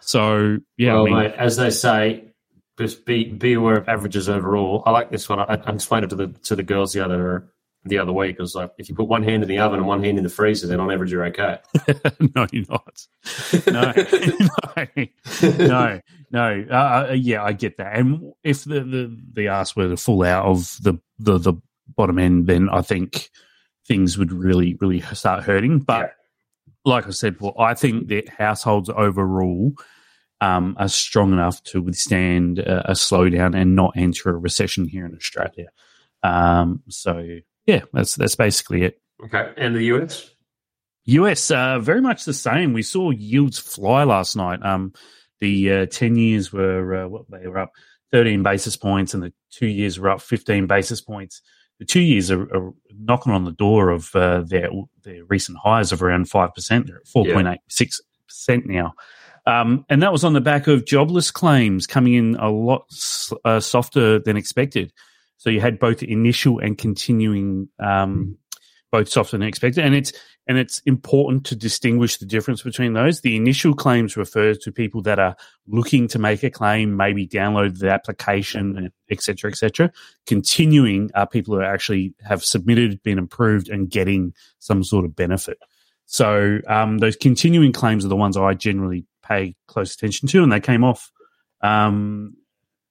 so 0.00 0.58
yeah, 0.76 0.94
well, 0.94 1.02
I 1.02 1.04
mean, 1.06 1.18
mate, 1.18 1.34
as 1.36 1.56
they 1.56 1.70
say, 1.70 2.32
just 2.78 3.04
be 3.06 3.24
be 3.24 3.54
aware 3.54 3.76
of 3.78 3.88
averages 3.88 4.28
overall. 4.28 4.82
I 4.86 4.90
like 4.92 5.10
this 5.10 5.28
one. 5.28 5.40
I, 5.40 5.44
I 5.64 5.72
explained 5.72 6.04
it 6.04 6.10
to 6.10 6.16
the 6.16 6.28
to 6.44 6.54
the 6.54 6.62
girls 6.62 6.92
the 6.92 7.00
other 7.04 7.52
the 7.88 7.98
other 7.98 8.12
week. 8.12 8.36
It 8.38 8.42
was 8.42 8.54
like 8.54 8.70
if 8.78 8.88
you 8.88 8.94
put 8.94 9.08
one 9.08 9.22
hand 9.22 9.42
in 9.42 9.48
the 9.48 9.58
oven 9.58 9.78
and 9.78 9.86
one 9.86 10.02
hand 10.02 10.18
in 10.18 10.24
the 10.24 10.30
freezer, 10.30 10.66
then 10.66 10.80
on 10.80 10.90
average 10.90 11.12
you're 11.12 11.24
okay. 11.26 11.58
no, 12.34 12.46
you're 12.52 12.64
not. 12.68 13.06
No, 13.66 13.92
no, 15.42 15.58
no, 15.58 16.00
no. 16.30 16.66
Uh, 16.70 16.74
uh, 17.10 17.12
yeah, 17.12 17.42
I 17.42 17.52
get 17.52 17.76
that. 17.78 17.96
And 17.96 18.32
if 18.42 18.64
the, 18.64 18.80
the 18.80 19.16
the 19.32 19.48
arse 19.48 19.74
were 19.76 19.88
to 19.88 19.96
fall 19.96 20.24
out 20.24 20.46
of 20.46 20.76
the, 20.82 20.94
the 21.18 21.38
the 21.38 21.54
bottom 21.96 22.18
end, 22.18 22.46
then 22.46 22.68
I 22.68 22.82
think 22.82 23.30
things 23.86 24.18
would 24.18 24.32
really 24.32 24.76
really 24.80 25.00
start 25.00 25.44
hurting. 25.44 25.80
But 25.80 26.00
Yeah. 26.00 26.08
like 26.84 27.06
I 27.06 27.10
said, 27.10 27.40
well, 27.40 27.54
I 27.58 27.74
think 27.74 28.08
that 28.08 28.28
households 28.28 28.90
overall 28.90 29.72
um, 30.40 30.76
are 30.78 30.88
strong 30.88 31.32
enough 31.32 31.62
to 31.64 31.80
withstand 31.80 32.58
a, 32.58 32.90
a, 32.90 32.94
slowdown 32.94 33.56
and 33.56 33.74
not 33.74 33.94
enter 33.96 34.28
a 34.30 34.36
recession 34.36 34.86
here 34.86 35.06
in 35.06 35.14
Australia. 35.14 35.68
Um, 36.22 36.82
so 36.88 37.38
yeah, 37.66 37.82
that's 37.92 38.14
that's 38.14 38.36
basically 38.36 38.82
it. 38.82 39.00
Okay, 39.24 39.52
and 39.56 39.74
the 39.74 39.84
US. 39.84 40.30
US, 41.06 41.50
uh, 41.50 41.78
very 41.78 42.00
much 42.00 42.24
the 42.24 42.34
same. 42.34 42.72
We 42.72 42.82
saw 42.82 43.10
yields 43.10 43.58
fly 43.58 44.04
last 44.04 44.36
night. 44.36 44.64
Um, 44.64 44.92
the 45.40 45.72
uh, 45.72 45.86
10 45.86 46.16
years 46.16 46.52
were, 46.52 47.04
uh, 47.04 47.08
what 47.08 47.30
they 47.30 47.46
were 47.46 47.58
up 47.58 47.72
13 48.12 48.42
basis 48.42 48.76
points 48.76 49.14
and 49.14 49.22
the 49.22 49.32
two 49.50 49.66
years 49.66 49.98
were 49.98 50.10
up 50.10 50.20
15 50.20 50.66
basis 50.66 51.00
points. 51.00 51.42
The 51.78 51.84
two 51.84 52.00
years 52.00 52.30
are, 52.30 52.42
are 52.42 52.72
knocking 52.90 53.32
on 53.32 53.44
the 53.44 53.52
door 53.52 53.90
of 53.90 54.14
uh, 54.16 54.40
their 54.40 54.70
their 55.02 55.24
recent 55.26 55.58
highs 55.62 55.92
of 55.92 56.02
around 56.02 56.30
5%. 56.30 56.86
They're 56.86 56.96
at 56.96 57.04
4.86% 57.04 58.66
now. 58.66 58.94
Um, 59.46 59.84
and 59.88 60.02
that 60.02 60.10
was 60.10 60.24
on 60.24 60.32
the 60.32 60.40
back 60.40 60.66
of 60.66 60.86
jobless 60.86 61.30
claims 61.30 61.86
coming 61.86 62.14
in 62.14 62.34
a 62.36 62.50
lot 62.50 62.86
uh, 63.44 63.60
softer 63.60 64.18
than 64.18 64.36
expected. 64.36 64.92
So 65.38 65.50
you 65.50 65.60
had 65.60 65.78
both 65.78 66.02
initial 66.02 66.58
and 66.58 66.76
continuing 66.76 67.68
um, 67.78 68.38
both 68.90 69.08
softer 69.08 69.36
than 69.36 69.46
expected. 69.46 69.84
And 69.84 69.94
it's 69.94 70.12
and 70.48 70.58
it's 70.58 70.78
important 70.86 71.44
to 71.46 71.56
distinguish 71.56 72.18
the 72.18 72.26
difference 72.26 72.62
between 72.62 72.92
those. 72.92 73.20
The 73.20 73.34
initial 73.34 73.74
claims 73.74 74.16
refer 74.16 74.54
to 74.54 74.72
people 74.72 75.02
that 75.02 75.18
are 75.18 75.36
looking 75.66 76.06
to 76.08 76.20
make 76.20 76.44
a 76.44 76.50
claim, 76.50 76.96
maybe 76.96 77.26
download 77.26 77.80
the 77.80 77.90
application, 77.90 78.92
etc., 79.10 79.50
etc. 79.50 79.92
Continuing 80.26 81.10
are 81.14 81.26
people 81.26 81.56
who 81.56 81.62
actually 81.62 82.14
have 82.24 82.44
submitted, 82.44 83.02
been 83.02 83.18
approved, 83.18 83.68
and 83.68 83.90
getting 83.90 84.34
some 84.60 84.84
sort 84.84 85.04
of 85.04 85.16
benefit. 85.16 85.58
So 86.06 86.60
um, 86.68 86.98
those 86.98 87.16
continuing 87.16 87.72
claims 87.72 88.04
are 88.04 88.08
the 88.08 88.16
ones 88.16 88.36
I 88.36 88.54
generally 88.54 89.04
pay 89.24 89.56
close 89.66 89.94
attention 89.94 90.28
to, 90.28 90.44
and 90.44 90.52
they 90.52 90.60
came 90.60 90.84
off, 90.84 91.10
um, 91.60 92.34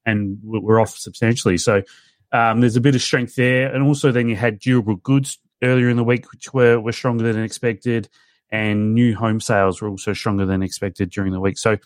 and 0.06 0.40
were 0.44 0.82
off 0.82 0.98
substantially. 0.98 1.58
So 1.58 1.84
um, 2.32 2.62
there's 2.62 2.76
a 2.76 2.82
bit 2.82 2.96
of 2.96 3.02
strength 3.02 3.36
there, 3.36 3.74
and 3.74 3.84
also 3.84 4.12
then 4.12 4.30
you 4.30 4.36
had 4.36 4.60
durable 4.60 4.96
goods 4.96 5.40
earlier 5.64 5.90
in 5.90 5.98
the 5.98 6.04
week, 6.04 6.32
which 6.32 6.54
were, 6.54 6.80
were 6.80 6.92
stronger 6.92 7.32
than 7.32 7.44
expected, 7.44 8.10
and 8.50 8.94
new 8.94 9.16
home 9.16 9.40
sales 9.40 9.82
were 9.82 9.90
also 9.90 10.14
stronger 10.14 10.46
than 10.46 10.62
expected 10.62 11.10
during 11.10 11.32
the 11.32 11.40
week. 11.40 11.58
So, 11.58 11.78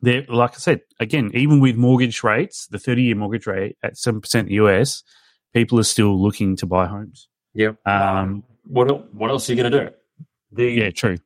there, 0.00 0.24
like 0.28 0.52
I 0.52 0.58
said, 0.58 0.80
again, 1.00 1.30
even 1.34 1.60
with 1.60 1.76
mortgage 1.76 2.22
rates, 2.22 2.68
the 2.68 2.78
30 2.78 3.02
year 3.02 3.16
mortgage 3.16 3.46
rate 3.46 3.76
at 3.82 3.94
7% 3.94 4.50
US, 4.50 5.02
people 5.52 5.78
are 5.80 5.84
still 5.84 6.20
looking 6.20 6.54
to 6.56 6.66
buy 6.66 6.86
homes. 6.86 7.28
Yeah. 7.52 7.72
Um, 7.84 8.44
what, 8.64 9.12
what 9.12 9.30
else 9.30 9.48
are 9.48 9.54
you 9.54 9.62
going 9.62 9.72
to 9.72 9.84
do? 9.86 9.90
The, 10.52 10.70
yeah, 10.70 10.90
true. 10.90 11.18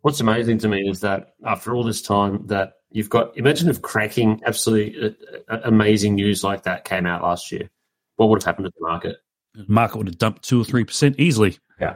What's 0.00 0.20
amazing 0.20 0.58
to 0.58 0.68
me 0.68 0.88
is 0.88 1.00
that 1.00 1.34
after 1.44 1.74
all 1.74 1.84
this 1.84 2.02
time, 2.02 2.46
that 2.46 2.74
you've 2.90 3.10
got, 3.10 3.36
imagine 3.36 3.68
if 3.68 3.82
cracking 3.82 4.40
absolutely 4.46 5.08
uh, 5.08 5.10
uh, 5.48 5.60
amazing 5.64 6.14
news 6.14 6.42
like 6.44 6.62
that 6.62 6.84
came 6.84 7.06
out 7.06 7.22
last 7.22 7.52
year. 7.52 7.70
What 8.16 8.28
would 8.28 8.42
have 8.42 8.46
happened 8.46 8.66
to 8.66 8.72
the 8.78 8.86
market? 8.86 9.16
The 9.54 9.64
market 9.68 9.98
would 9.98 10.08
have 10.08 10.18
dumped 10.18 10.42
two 10.42 10.60
or 10.60 10.64
three 10.64 10.84
percent 10.84 11.16
easily. 11.18 11.58
Yeah, 11.80 11.94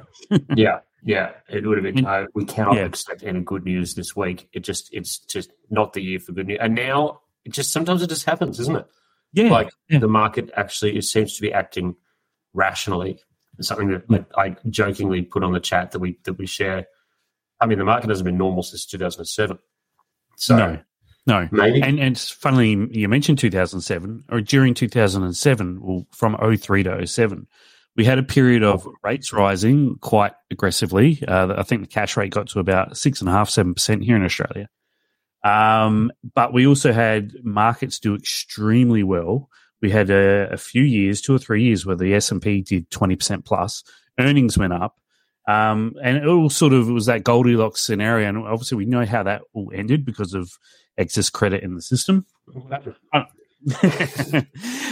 yeah, 0.56 0.80
yeah. 1.02 1.30
It 1.48 1.66
would 1.66 1.82
have 1.82 1.94
been. 1.94 2.04
Uh, 2.04 2.26
we 2.34 2.44
cannot 2.44 2.76
yeah. 2.76 2.84
expect 2.84 3.22
any 3.22 3.40
good 3.40 3.64
news 3.64 3.94
this 3.94 4.14
week. 4.14 4.48
It 4.52 4.60
just, 4.60 4.88
it's 4.92 5.18
just 5.18 5.50
not 5.70 5.92
the 5.92 6.02
year 6.02 6.20
for 6.20 6.32
good 6.32 6.46
news. 6.46 6.58
And 6.60 6.74
now, 6.74 7.20
it 7.44 7.52
just 7.52 7.72
sometimes 7.72 8.02
it 8.02 8.08
just 8.08 8.24
happens, 8.24 8.60
isn't 8.60 8.76
it? 8.76 8.86
Yeah, 9.32 9.50
like 9.50 9.70
yeah. 9.88 9.98
the 9.98 10.08
market 10.08 10.50
actually 10.56 10.96
it 10.96 11.02
seems 11.02 11.36
to 11.36 11.42
be 11.42 11.52
acting 11.52 11.96
rationally. 12.54 13.20
something 13.60 13.88
that, 13.88 14.08
that 14.08 14.26
I 14.36 14.56
jokingly 14.70 15.22
put 15.22 15.44
on 15.44 15.52
the 15.52 15.60
chat 15.60 15.90
that 15.92 15.98
we 15.98 16.18
that 16.24 16.34
we 16.34 16.46
share. 16.46 16.86
I 17.60 17.66
mean, 17.66 17.78
the 17.78 17.84
market 17.84 18.08
hasn't 18.08 18.24
been 18.24 18.38
normal 18.38 18.62
since 18.62 18.86
2007. 18.86 19.58
So 20.36 20.56
no. 20.56 20.78
No, 21.28 21.46
maybe. 21.52 21.82
And 21.82 22.00
and 22.00 22.18
funnily, 22.18 22.88
you 22.90 23.06
mentioned 23.06 23.38
2007 23.38 24.24
or 24.30 24.40
during 24.40 24.72
2007, 24.72 25.80
well, 25.82 26.06
from 26.10 26.34
03 26.56 26.84
to 26.84 27.06
07, 27.06 27.46
we 27.96 28.06
had 28.06 28.18
a 28.18 28.22
period 28.22 28.62
of 28.62 28.88
rates 29.04 29.30
rising 29.30 29.96
quite 30.00 30.32
aggressively. 30.50 31.22
Uh, 31.28 31.54
I 31.58 31.64
think 31.64 31.82
the 31.82 31.86
cash 31.86 32.16
rate 32.16 32.32
got 32.32 32.48
to 32.48 32.60
about 32.60 32.96
six 32.96 33.20
and 33.20 33.28
a 33.28 33.32
half, 33.32 33.50
seven 33.50 33.74
percent 33.74 34.04
here 34.04 34.16
in 34.16 34.24
Australia. 34.24 34.70
Um, 35.44 36.10
but 36.34 36.54
we 36.54 36.66
also 36.66 36.94
had 36.94 37.34
markets 37.44 37.98
do 37.98 38.14
extremely 38.14 39.02
well. 39.02 39.50
We 39.82 39.90
had 39.90 40.08
a, 40.08 40.48
a 40.50 40.56
few 40.56 40.82
years, 40.82 41.20
two 41.20 41.34
or 41.34 41.38
three 41.38 41.62
years, 41.62 41.84
where 41.84 41.94
the 41.94 42.14
S 42.14 42.30
and 42.30 42.40
P 42.40 42.62
did 42.62 42.90
20 42.90 43.16
percent 43.16 43.44
plus. 43.44 43.84
Earnings 44.18 44.56
went 44.56 44.72
up. 44.72 44.98
Um, 45.46 45.94
and 46.02 46.16
it 46.16 46.26
all 46.26 46.48
sort 46.48 46.72
of 46.72 46.88
was 46.88 47.06
that 47.06 47.22
Goldilocks 47.22 47.82
scenario. 47.82 48.28
And 48.30 48.38
obviously, 48.38 48.78
we 48.78 48.86
know 48.86 49.04
how 49.04 49.24
that 49.24 49.42
all 49.52 49.70
ended 49.74 50.06
because 50.06 50.32
of 50.32 50.50
excess 50.98 51.30
credit 51.30 51.62
in 51.62 51.74
the 51.74 51.82
system. 51.82 52.26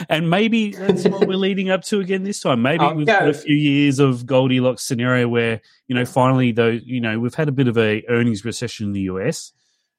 and 0.09 0.29
maybe 0.29 0.73
that's 0.73 1.05
what 1.07 1.29
we're 1.29 1.37
leading 1.37 1.71
up 1.71 1.83
to 1.85 2.01
again 2.01 2.25
this 2.25 2.41
time. 2.41 2.63
Maybe 2.63 2.85
oh, 2.85 2.95
we've 2.95 3.07
got 3.07 3.29
a 3.29 3.35
few 3.35 3.55
years 3.55 4.01
of 4.01 4.27
Goldilocks 4.27 4.83
scenario 4.83 5.29
where 5.29 5.61
you 5.87 5.95
know 5.95 6.05
finally 6.05 6.51
though 6.51 6.71
you 6.71 7.01
know 7.01 7.19
we've 7.21 7.35
had 7.35 7.49
a 7.49 7.53
bit 7.53 7.69
of 7.69 7.79
a 7.79 8.03
earnings 8.09 8.45
recession 8.45 8.87
in 8.87 8.93
the 8.93 9.03
US, 9.03 9.53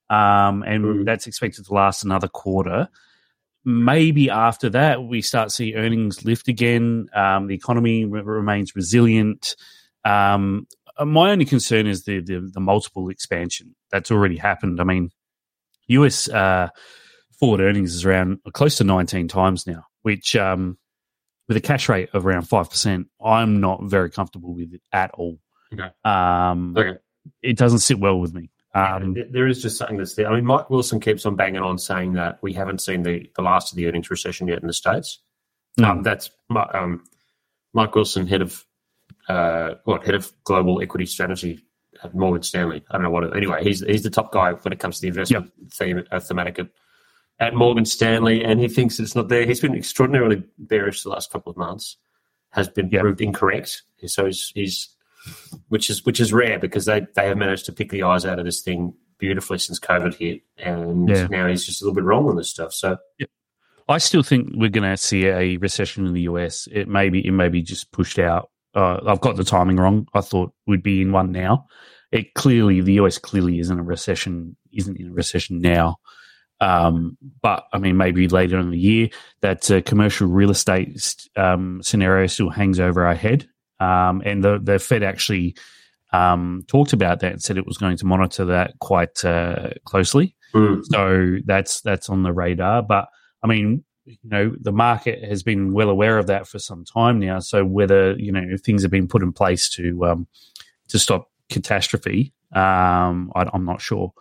um, 0.10 0.64
and 0.64 0.84
mm. 0.84 1.06
that's 1.06 1.28
expected 1.28 1.66
to 1.66 1.74
last 1.74 2.04
another 2.04 2.28
quarter. 2.28 2.90
Maybe 3.64 4.30
after 4.30 4.70
that 4.72 5.04
we 5.04 5.22
start 5.22 5.50
to 5.50 5.56
see 5.56 5.76
earnings 5.76 6.26
lift 6.26 6.50
again. 6.50 7.08
Um, 7.14 7.48
the 7.48 7.56
economy 7.56 8.04
re- 8.04 8.22
remains 8.22 8.76
resilient. 8.76 9.56
Um, 10.04 10.68
my 11.00 11.32
only 11.32 11.46
concern 11.46 11.88
is 11.88 12.04
the, 12.04 12.20
the 12.20 12.52
the 12.54 12.60
multiple 12.60 13.10
expansion 13.10 13.76
that's 13.92 14.12
already 14.12 14.38
happened. 14.38 14.82
I 14.82 14.84
mean, 14.84 15.12
US 15.88 16.30
uh, 16.30 16.70
forward 17.40 17.62
earnings 17.62 17.96
is 17.96 18.06
around 18.06 18.40
close 18.54 18.78
to 18.78 18.84
19 18.84 19.28
times 19.28 19.68
now, 19.68 19.86
which 20.02 20.36
um, 20.36 20.78
with 21.48 21.58
a 21.58 21.62
cash 21.62 21.90
rate 21.90 22.10
of 22.14 22.26
around 22.26 22.44
5%, 22.44 23.06
I'm 23.24 23.60
not 23.60 23.84
very 23.84 24.10
comfortable 24.10 24.54
with 24.54 24.74
it 24.74 24.82
at 24.92 25.12
all. 25.12 25.40
Okay. 25.74 25.90
Um, 26.04 26.76
okay. 26.78 26.98
It 27.42 27.58
doesn't 27.58 27.80
sit 27.80 28.00
well 28.00 28.20
with 28.20 28.34
me. 28.34 28.50
Um, 28.74 29.16
there 29.32 29.48
is 29.48 29.62
just 29.62 29.78
something 29.78 29.98
that's 29.98 30.14
there. 30.14 30.28
I 30.28 30.36
mean, 30.36 30.46
Mike 30.46 30.70
Wilson 30.70 31.00
keeps 31.00 31.26
on 31.26 31.36
banging 31.36 31.62
on 31.62 31.80
saying 31.80 32.14
that 32.14 32.38
we 32.44 32.54
haven't 32.54 32.80
seen 32.80 33.04
the, 33.04 33.30
the 33.36 33.42
last 33.42 33.72
of 33.72 33.76
the 33.78 33.88
earnings 33.88 34.12
recession 34.12 34.48
yet 34.48 34.62
in 34.62 34.68
the 34.68 34.74
States. 34.74 35.20
No. 35.78 35.92
Um, 35.92 36.04
that's 36.04 36.30
um, 36.74 37.04
Mike 37.74 37.96
Wilson, 37.96 38.28
head 38.28 38.42
of 38.42 38.64
uh, 39.30 39.76
what 39.86 40.06
head 40.06 40.16
of 40.16 40.32
global 40.44 40.82
equity 40.82 41.06
strategy 41.06 41.60
at 42.04 42.14
Morgan 42.16 42.44
Stanley. 42.44 42.84
I 42.90 42.94
don't 42.94 43.04
know 43.04 43.10
what. 43.10 43.24
It, 43.24 43.36
anyway, 43.36 43.64
he's 43.64 43.82
he's 43.82 44.04
the 44.04 44.10
top 44.10 44.32
guy 44.32 44.54
when 44.54 44.74
it 44.74 44.80
comes 44.80 44.98
to 44.98 45.02
the 45.02 45.08
investment 45.10 45.52
yep. 45.60 45.72
theme 45.72 46.04
uh, 46.12 46.20
thematic 46.20 46.60
at, 46.60 46.70
at 47.40 47.54
Morgan 47.54 47.86
Stanley, 47.86 48.44
and 48.44 48.60
he 48.60 48.68
thinks 48.68 49.00
it's 49.00 49.16
not 49.16 49.30
there. 49.30 49.46
He's 49.46 49.60
been 49.60 49.76
extraordinarily 49.76 50.44
bearish 50.58 51.04
the 51.04 51.10
last 51.10 51.32
couple 51.32 51.50
of 51.50 51.58
months. 51.58 51.98
Has 52.52 52.70
been 52.70 52.90
yep. 52.90 53.02
proved 53.02 53.22
incorrect. 53.22 53.84
So 54.06 54.26
he's, 54.26 54.52
he's 54.56 54.90
which 55.70 55.90
is 55.90 56.06
which 56.06 56.20
is 56.20 56.34
rare 56.34 56.60
because 56.60 56.86
they 56.86 57.06
they 57.16 57.28
have 57.28 57.38
managed 57.38 57.66
to 57.66 57.74
pick 57.74 57.92
the 57.92 58.04
eyes 58.04 58.26
out 58.26 58.40
of 58.40 58.46
this 58.46 58.62
thing 58.62 58.94
beautifully 59.18 59.58
since 59.58 59.80
COVID 59.80 60.16
hit, 60.16 60.42
and 60.58 61.10
yeah. 61.10 61.28
now 61.28 61.48
he's 61.48 61.66
just 61.66 61.82
a 61.82 61.86
little 61.86 61.96
bit 61.96 62.04
wrong 62.04 62.28
on 62.28 62.36
this 62.36 62.50
stuff. 62.50 62.74
So. 62.74 62.98
Yep. 63.20 63.30
I 63.90 64.00
still 64.00 64.22
think 64.22 64.50
we're 64.54 64.70
going 64.70 64.90
to 64.90 64.98
see 64.98 65.28
a 65.28 65.56
recession 65.56 66.06
in 66.06 66.14
the 66.14 66.24
US. 66.24 66.68
It 66.70 66.90
may 66.90 67.08
be 67.08 67.26
it 67.26 67.32
may 67.32 67.48
be 67.48 67.62
just 67.62 67.90
pushed 67.94 68.20
out 68.20 68.50
uh, 68.78 69.00
I've 69.08 69.22
got 69.22 69.36
the 69.36 69.44
timing 69.44 69.78
wrong. 69.78 70.08
I 70.14 70.22
thought 70.22 70.54
we'd 70.68 70.84
be 70.84 71.02
in 71.02 71.12
one 71.12 71.32
now. 71.32 71.66
It 72.12 72.36
clearly, 72.36 72.80
the 72.82 72.94
US 72.94 73.18
clearly 73.18 73.60
isn't 73.60 73.80
a 73.80 73.84
recession, 73.84 74.56
isn't 74.72 75.00
in 75.00 75.10
a 75.10 75.14
recession 75.14 75.60
now. 75.62 75.98
Um, 76.62 77.18
but 77.42 77.66
I 77.74 77.80
mean, 77.80 77.98
maybe 77.98 78.28
later 78.28 78.60
in 78.60 78.70
the 78.70 78.78
year, 78.78 79.10
that 79.42 79.70
uh, 79.72 79.82
commercial 79.82 80.28
real 80.28 80.52
estate 80.52 81.28
um, 81.36 81.82
scenario 81.82 82.28
still 82.28 82.52
hangs 82.52 82.80
over 82.80 83.06
our 83.06 83.16
head. 83.16 83.50
Um, 83.80 84.22
and 84.24 84.44
the, 84.44 84.60
the 84.62 84.78
Fed 84.78 85.02
actually 85.02 85.56
um, 86.14 86.64
talked 86.68 86.94
about 86.94 87.20
that 87.22 87.32
and 87.32 87.42
said 87.42 87.58
it 87.58 87.66
was 87.66 87.78
going 87.78 87.98
to 87.98 88.06
monitor 88.06 88.46
that 88.46 88.78
quite 88.80 89.26
uh, 89.26 89.72
closely. 89.86 90.36
Mm. 90.54 90.84
So 90.84 91.38
that's 91.46 91.82
that's 91.82 92.10
on 92.10 92.22
the 92.22 92.32
radar. 92.32 92.84
But 92.84 93.08
I 93.44 93.48
mean, 93.48 93.84
you 94.08 94.30
know 94.30 94.56
the 94.60 94.72
market 94.72 95.24
has 95.24 95.44
been 95.44 95.74
well 95.74 95.90
aware 95.90 96.18
of 96.18 96.28
that 96.28 96.48
for 96.48 96.60
some 96.60 96.86
time 96.86 97.20
now. 97.20 97.40
So 97.40 97.66
whether 97.66 98.14
you 98.14 98.32
know 98.32 98.58
things 98.58 98.82
have 98.82 98.92
been 98.92 99.08
put 99.08 99.22
in 99.22 99.34
place 99.34 99.70
to 99.72 100.06
um, 100.06 100.28
to 100.88 101.00
stop 101.00 101.30
catastrophe, 101.50 102.34
um, 102.54 103.32
I, 103.36 103.50
am 103.54 103.66
not 103.66 103.82
sure. 103.82 104.14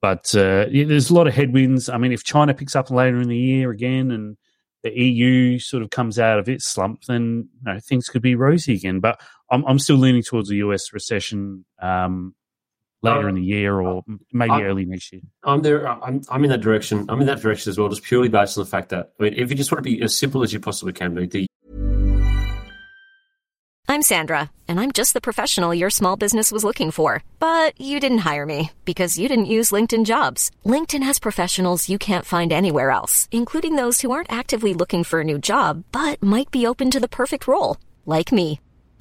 But 0.00 0.34
uh, 0.34 0.66
yeah, 0.70 0.84
there's 0.84 1.10
a 1.10 1.14
lot 1.14 1.26
of 1.26 1.34
headwinds. 1.34 1.88
I 1.88 1.98
mean, 1.98 2.12
if 2.12 2.24
China 2.24 2.54
picks 2.54 2.76
up 2.76 2.90
later 2.90 3.20
in 3.20 3.28
the 3.28 3.36
year 3.36 3.70
again, 3.70 4.10
and 4.10 4.36
the 4.82 4.90
EU 4.90 5.58
sort 5.58 5.82
of 5.82 5.90
comes 5.90 6.18
out 6.18 6.38
of 6.38 6.48
its 6.48 6.64
slump, 6.66 7.04
then 7.04 7.48
you 7.64 7.72
know, 7.72 7.80
things 7.80 8.08
could 8.08 8.22
be 8.22 8.34
rosy 8.34 8.74
again. 8.74 9.00
But 9.00 9.20
I'm, 9.50 9.64
I'm 9.66 9.78
still 9.78 9.96
leaning 9.96 10.22
towards 10.22 10.50
a 10.50 10.56
US 10.56 10.92
recession 10.92 11.64
um, 11.80 12.34
later 13.02 13.20
um, 13.20 13.28
in 13.28 13.34
the 13.36 13.42
year 13.42 13.80
or 13.80 14.02
maybe 14.32 14.52
I'm, 14.52 14.62
early 14.62 14.84
next 14.84 15.12
year. 15.12 15.22
I'm 15.44 15.62
there. 15.62 15.86
I'm, 15.88 16.22
I'm 16.30 16.44
in 16.44 16.50
that 16.50 16.60
direction. 16.60 17.06
I'm 17.08 17.20
in 17.20 17.26
that 17.26 17.40
direction 17.40 17.70
as 17.70 17.78
well, 17.78 17.88
just 17.88 18.02
purely 18.02 18.28
based 18.28 18.58
on 18.58 18.64
the 18.64 18.70
fact 18.70 18.90
that 18.90 19.12
I 19.18 19.24
mean, 19.24 19.34
if 19.36 19.50
you 19.50 19.56
just 19.56 19.70
want 19.70 19.84
to 19.84 19.90
be 19.90 20.02
as 20.02 20.16
simple 20.16 20.42
as 20.42 20.52
you 20.52 20.60
possibly 20.60 20.92
can 20.92 21.14
be, 21.14 21.26
the 21.26 21.46
I'm 23.90 24.02
Sandra, 24.02 24.50
and 24.68 24.78
I'm 24.78 24.92
just 24.92 25.14
the 25.14 25.20
professional 25.20 25.74
your 25.74 25.88
small 25.88 26.14
business 26.14 26.52
was 26.52 26.62
looking 26.62 26.90
for. 26.90 27.24
But 27.38 27.80
you 27.80 28.00
didn't 28.00 28.18
hire 28.18 28.44
me 28.44 28.70
because 28.84 29.18
you 29.18 29.28
didn't 29.28 29.54
use 29.56 29.70
LinkedIn 29.70 30.04
jobs. 30.04 30.50
LinkedIn 30.66 31.02
has 31.02 31.18
professionals 31.18 31.88
you 31.88 31.96
can't 31.96 32.26
find 32.26 32.52
anywhere 32.52 32.90
else, 32.90 33.30
including 33.32 33.76
those 33.76 34.02
who 34.02 34.10
aren't 34.10 34.30
actively 34.30 34.74
looking 34.74 35.04
for 35.04 35.20
a 35.20 35.24
new 35.24 35.38
job 35.38 35.84
but 35.90 36.22
might 36.22 36.50
be 36.50 36.66
open 36.66 36.90
to 36.90 37.00
the 37.00 37.08
perfect 37.08 37.48
role, 37.48 37.78
like 38.04 38.30
me. 38.30 38.60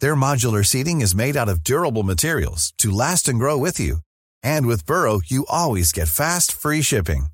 Their 0.00 0.16
modular 0.16 0.64
seating 0.64 1.00
is 1.02 1.14
made 1.14 1.36
out 1.36 1.48
of 1.48 1.62
durable 1.62 2.02
materials 2.02 2.72
to 2.78 2.90
last 2.90 3.28
and 3.28 3.38
grow 3.38 3.58
with 3.58 3.78
you. 3.78 3.98
And 4.42 4.66
with 4.66 4.86
Burrow, 4.86 5.20
you 5.24 5.44
always 5.48 5.92
get 5.92 6.08
fast, 6.08 6.52
free 6.52 6.82
shipping. 6.82 7.26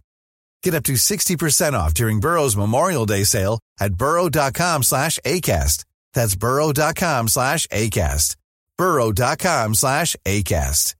Get 0.62 0.74
up 0.74 0.84
to 0.84 0.92
60% 0.94 1.72
off 1.74 1.94
during 1.94 2.20
Burrow's 2.20 2.56
Memorial 2.56 3.06
Day 3.06 3.24
sale 3.24 3.60
at 3.80 3.94
burrow.com 3.94 4.82
slash 4.82 5.18
ACAST. 5.24 5.84
That's 6.12 6.34
burrow.com 6.36 7.28
slash 7.28 7.66
ACAST. 7.68 8.36
burrow.com 8.76 9.74
slash 9.74 10.16
ACAST. 10.26 10.94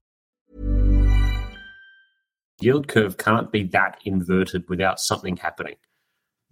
Yield 2.62 2.88
curve 2.88 3.16
can't 3.16 3.50
be 3.50 3.62
that 3.64 3.98
inverted 4.04 4.68
without 4.68 5.00
something 5.00 5.36
happening. 5.36 5.76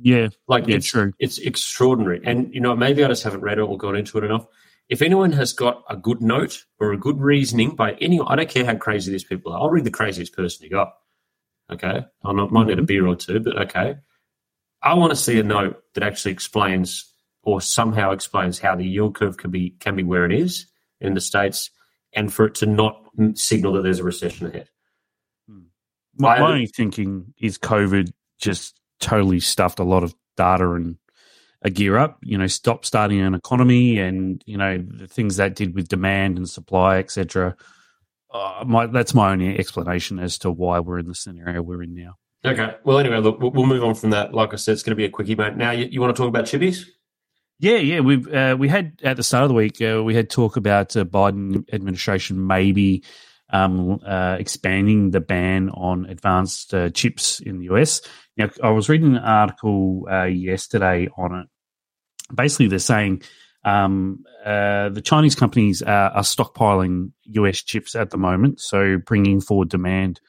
Yeah, 0.00 0.28
Like 0.46 0.66
yeah, 0.68 0.76
it's 0.76 0.86
true. 0.86 1.12
it's 1.18 1.38
extraordinary. 1.38 2.20
And 2.24 2.54
you 2.54 2.60
know, 2.60 2.74
maybe 2.76 3.04
I 3.04 3.08
just 3.08 3.24
haven't 3.24 3.40
read 3.40 3.58
it 3.58 3.62
or 3.62 3.76
gone 3.76 3.96
into 3.96 4.16
it 4.18 4.24
enough. 4.24 4.46
If 4.88 5.02
anyone 5.02 5.32
has 5.32 5.52
got 5.52 5.84
a 5.90 5.96
good 5.96 6.22
note 6.22 6.64
or 6.80 6.92
a 6.92 6.98
good 6.98 7.20
reasoning 7.20 7.74
by 7.76 7.92
any, 7.94 8.20
I 8.26 8.36
don't 8.36 8.48
care 8.48 8.64
how 8.64 8.76
crazy 8.76 9.12
these 9.12 9.24
people 9.24 9.52
are. 9.52 9.60
I'll 9.60 9.70
read 9.70 9.84
the 9.84 9.90
craziest 9.90 10.34
person 10.34 10.64
you 10.64 10.70
got. 10.70 10.94
Okay, 11.70 12.04
I 12.24 12.32
might 12.32 12.50
Mm-hmm. 12.50 12.68
need 12.68 12.78
a 12.78 12.82
beer 12.82 13.06
or 13.06 13.14
two, 13.16 13.40
but 13.40 13.58
okay. 13.58 13.96
I 14.82 14.94
want 14.94 15.10
to 15.10 15.16
see 15.16 15.38
a 15.38 15.42
note 15.42 15.82
that 15.94 16.02
actually 16.02 16.32
explains 16.32 17.04
or 17.42 17.60
somehow 17.60 18.12
explains 18.12 18.58
how 18.58 18.74
the 18.76 18.86
yield 18.86 19.14
curve 19.14 19.36
can 19.36 19.50
be 19.50 19.70
can 19.80 19.96
be 19.96 20.02
where 20.02 20.24
it 20.24 20.32
is 20.32 20.66
in 21.00 21.14
the 21.14 21.20
states, 21.20 21.70
and 22.14 22.32
for 22.32 22.46
it 22.46 22.54
to 22.56 22.66
not 22.66 23.04
signal 23.34 23.74
that 23.74 23.82
there's 23.82 24.00
a 24.00 24.04
recession 24.04 24.46
ahead. 24.46 24.68
My, 26.16 26.40
my 26.40 26.52
only 26.52 26.66
thinking 26.66 27.34
is 27.38 27.58
COVID 27.58 28.12
just 28.40 28.80
totally 29.00 29.40
stuffed 29.40 29.78
a 29.78 29.84
lot 29.84 30.02
of 30.02 30.14
data 30.36 30.70
and 30.72 30.96
a 31.62 31.70
gear 31.70 31.96
up. 31.96 32.18
You 32.22 32.38
know, 32.38 32.46
stop 32.46 32.84
starting 32.84 33.20
an 33.20 33.34
economy, 33.34 33.98
and 33.98 34.42
you 34.46 34.56
know 34.56 34.78
the 34.78 35.06
things 35.06 35.36
that 35.36 35.54
did 35.54 35.74
with 35.74 35.88
demand 35.88 36.38
and 36.38 36.48
supply, 36.48 36.98
etc. 36.98 37.56
Uh, 38.32 38.64
my 38.66 38.86
that's 38.86 39.14
my 39.14 39.32
only 39.32 39.58
explanation 39.58 40.18
as 40.18 40.38
to 40.38 40.50
why 40.50 40.80
we're 40.80 40.98
in 40.98 41.06
the 41.06 41.14
scenario 41.14 41.62
we're 41.62 41.82
in 41.82 41.94
now. 41.94 42.14
Okay. 42.44 42.76
Well, 42.84 42.98
anyway, 42.98 43.18
look, 43.18 43.40
we'll, 43.40 43.66
move 43.66 43.82
on 43.82 43.94
from 43.94 44.10
that. 44.10 44.32
Like 44.32 44.52
I 44.52 44.56
said, 44.56 44.72
it's 44.72 44.84
going 44.84 44.92
to 44.92 44.96
be 44.96 45.04
a 45.04 45.10
quickie, 45.10 45.34
mate. 45.34 45.56
Now, 45.56 45.72
you, 45.72 45.86
you 45.86 46.00
want 46.00 46.14
to 46.14 46.22
talk 46.22 46.28
about 46.28 46.44
chippies? 46.44 46.86
Yeah, 47.58 47.78
yeah. 47.78 48.00
We 48.00 48.32
uh, 48.32 48.54
we 48.54 48.68
had 48.68 49.00
at 49.02 49.16
the 49.16 49.24
start 49.24 49.42
of 49.42 49.48
the 49.48 49.54
week 49.54 49.82
uh, 49.82 50.04
we 50.04 50.14
had 50.14 50.30
talk 50.30 50.56
about 50.56 50.96
uh, 50.96 51.04
Biden 51.04 51.64
administration 51.72 52.46
maybe 52.46 53.02
um, 53.50 54.00
uh, 54.04 54.36
expanding 54.38 55.10
the 55.10 55.20
ban 55.20 55.70
on 55.70 56.06
advanced 56.06 56.74
uh, 56.74 56.90
chips 56.90 57.40
in 57.40 57.58
the 57.58 57.66
US. 57.66 58.02
Now, 58.36 58.50
I 58.62 58.70
was 58.70 58.88
reading 58.88 59.16
an 59.16 59.22
article 59.22 60.06
uh, 60.10 60.24
yesterday 60.24 61.08
on 61.16 61.34
it. 61.34 61.46
Basically, 62.34 62.68
they're 62.68 62.78
saying 62.78 63.22
um, 63.64 64.24
uh, 64.44 64.90
the 64.90 65.00
Chinese 65.02 65.34
companies 65.34 65.82
are, 65.82 66.10
are 66.10 66.22
stockpiling 66.22 67.12
US 67.24 67.62
chips 67.62 67.94
at 67.94 68.10
the 68.10 68.18
moment, 68.18 68.60
so 68.60 68.98
bringing 68.98 69.40
forward 69.40 69.68
demand 69.68 70.20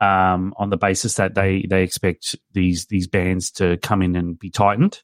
um, 0.00 0.52
on 0.56 0.70
the 0.70 0.76
basis 0.76 1.14
that 1.14 1.34
they 1.34 1.64
they 1.68 1.84
expect 1.84 2.34
these 2.52 2.86
these 2.86 3.06
bans 3.06 3.52
to 3.52 3.76
come 3.78 4.02
in 4.02 4.16
and 4.16 4.38
be 4.38 4.50
tightened. 4.50 5.00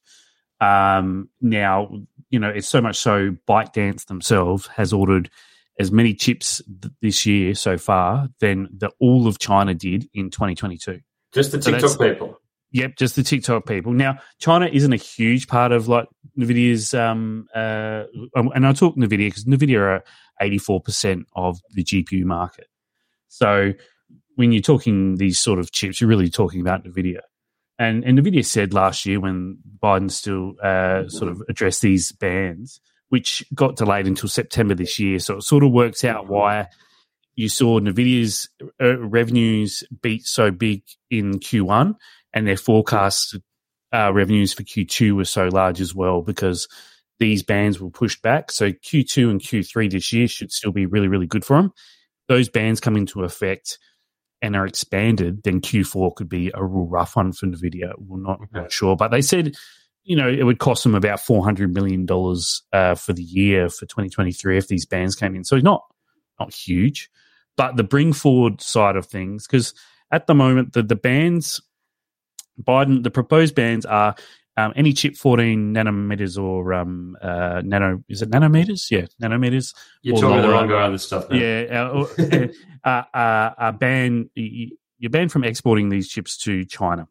Um, 0.61 1.29
now, 1.41 1.91
you 2.31 2.41
know, 2.41 2.49
it's 2.49 2.67
so 2.67 2.81
much 2.81 2.97
so 2.97 3.37
ByteDance 3.49 4.07
themselves 4.07 4.67
has 4.69 4.93
ordered 4.93 5.31
as 5.79 5.93
many 5.93 6.15
chips 6.15 6.61
th- 6.83 6.93
this 7.03 7.25
year 7.27 7.55
so 7.55 7.79
far 7.79 8.29
than 8.41 8.69
the 8.77 8.91
all 9.01 9.27
of 9.27 9.39
China 9.39 9.75
did 9.75 10.09
in 10.15 10.31
2022. 10.31 11.01
Just 11.33 11.53
the 11.53 11.63
So 11.63 11.71
TikTok 11.71 11.91
that's- 11.99 12.13
people. 12.15 12.41
Yep, 12.71 12.97
just 12.97 13.17
the 13.17 13.23
TikTok 13.23 13.67
people. 13.67 13.93
Now, 13.93 14.19
China 14.39 14.67
isn't 14.71 14.93
a 14.93 14.97
huge 14.97 15.49
part 15.49 15.73
of 15.73 15.89
like 15.89 16.07
Nvidia's, 16.39 16.93
um, 16.93 17.47
uh, 17.55 18.05
and 18.35 18.67
I 18.67 18.73
talk 18.75 18.95
Nvidia 18.97 19.29
because 19.29 19.47
Nvidia 19.47 19.79
are 19.81 20.05
84% 20.43 21.25
of 21.35 21.59
the 21.73 21.83
GPU 21.83 22.25
market. 22.27 22.67
So 23.29 23.73
when 24.35 24.53
you're 24.53 24.61
talking 24.61 25.17
these 25.17 25.39
sort 25.39 25.59
of 25.59 25.73
chips, 25.73 25.99
you're 26.01 26.11
really 26.11 26.29
talking 26.29 26.61
about 26.61 26.85
Nvidia. 26.85 27.21
And, 27.79 28.05
and 28.05 28.19
Nvidia 28.19 28.45
said 28.45 28.75
last 28.75 29.07
year 29.07 29.19
when 29.19 29.59
Biden 29.83 30.11
still 30.11 30.55
uh, 30.63 31.09
sort 31.09 31.31
of 31.31 31.43
addressed 31.49 31.81
these 31.81 32.13
bans, 32.13 32.81
which 33.09 33.45
got 33.55 33.77
delayed 33.77 34.07
until 34.07 34.29
September 34.29 34.75
this 34.75 34.99
year. 34.99 35.19
So 35.19 35.37
it 35.39 35.43
sort 35.43 35.65
of 35.65 35.73
works 35.73 36.05
out 36.05 36.29
why 36.29 36.67
you 37.37 37.49
saw 37.49 37.79
Nvidia's 37.81 38.49
uh, 38.81 38.99
revenues 38.99 39.85
beat 40.03 40.27
so 40.27 40.51
big 40.51 40.83
in 41.11 41.39
Q1 41.39 41.95
and 42.35 42.47
their 42.47 42.57
forecast 42.57 43.39
uh, 43.95 44.13
revenues 44.13 44.53
for 44.53 44.63
Q2 44.65 45.17
were 45.17 45.25
so 45.25 45.47
large 45.49 45.81
as 45.81 45.95
well 45.95 46.21
because 46.21 46.69
these 47.21 47.43
bans 47.43 47.81
were 47.81 47.91
pushed 47.91 48.23
back. 48.23 48.51
So 48.51 48.73
Q2 48.73 49.31
and 49.31 49.41
Q3 49.41 49.91
this 49.91 50.13
year 50.13 50.29
should 50.29 50.53
still 50.53 50.73
be 50.73 50.87
really, 50.87 51.09
really 51.09 51.27
good 51.27 51.45
for 51.45 51.57
them. 51.57 51.73
Those 52.29 52.49
bans 52.49 52.81
come 52.81 52.97
into 52.97 53.25
effect 53.25 53.79
and 54.43 54.55
are 54.55 54.67
expanded, 54.67 55.43
then 55.43 55.61
Q4 55.61 56.15
could 56.15 56.29
be 56.29 56.53
a 56.55 56.63
real 56.65 56.87
rough 56.87 57.17
one 57.17 57.33
for 57.33 57.47
Nvidia. 57.47 57.93
We're 57.99 58.21
not, 58.21 58.41
Okay. 58.43 58.51
not 58.53 58.71
sure, 58.73 58.95
but 58.95 59.09
they 59.11 59.23
said, 59.23 59.55
you 60.09 60.17
know, 60.17 60.27
it 60.27 60.43
would 60.43 60.59
cost 60.59 60.85
them 60.85 60.95
about 60.95 61.21
four 61.21 61.45
hundred 61.45 61.75
million 61.75 62.07
dollars 62.07 62.63
uh, 62.73 62.95
for 62.95 63.13
the 63.13 63.23
year 63.23 63.69
for 63.69 63.85
2023 63.85 64.57
if 64.57 64.67
these 64.67 64.87
bans 64.87 65.15
came 65.15 65.37
in. 65.37 65.45
So 65.45 65.55
it's 65.55 65.65
not 65.65 65.85
not 66.41 66.53
huge, 66.53 67.11
but 67.59 67.77
the 67.77 67.85
bring 67.85 68.15
forward 68.15 68.63
side 68.63 68.97
of 68.97 69.05
things 69.05 69.47
because 69.47 69.75
at 70.11 70.27
the 70.27 70.35
moment 70.35 70.73
the 70.73 70.83
the 70.83 70.97
bans, 70.97 71.61
Biden, 72.61 73.03
the 73.03 73.11
proposed 73.11 73.55
bans 73.55 73.85
are 73.85 74.15
um, 74.57 74.73
any 74.75 74.95
chip 74.95 75.15
14 75.15 75.75
nanometers 75.75 76.43
or 76.43 76.73
um, 76.73 77.15
uh, 77.21 77.61
nano 77.63 78.03
is 78.09 78.23
it 78.23 78.31
nanometers? 78.31 78.91
Yeah, 78.91 79.07
nanometers. 79.23 79.75
You're 80.01 80.17
Or 80.17 80.23
talking 80.23 80.41
the 80.41 80.49
wrong 80.49 80.69
guy 80.69 80.85
on 80.85 80.93
this 80.93 81.05
stuff. 81.05 81.29
man. 81.29 81.39
Yeah, 81.39 81.91
uh, 81.93 82.49
uh, 82.89 83.03
uh, 83.15 83.51
uh, 83.59 83.73
ban 83.73 84.31
you're 84.35 85.11
banned 85.11 85.33
from 85.33 85.45
exporting 85.45 85.91
these 85.91 86.09
chips 86.09 86.39
to 86.39 86.65
China. 86.65 87.09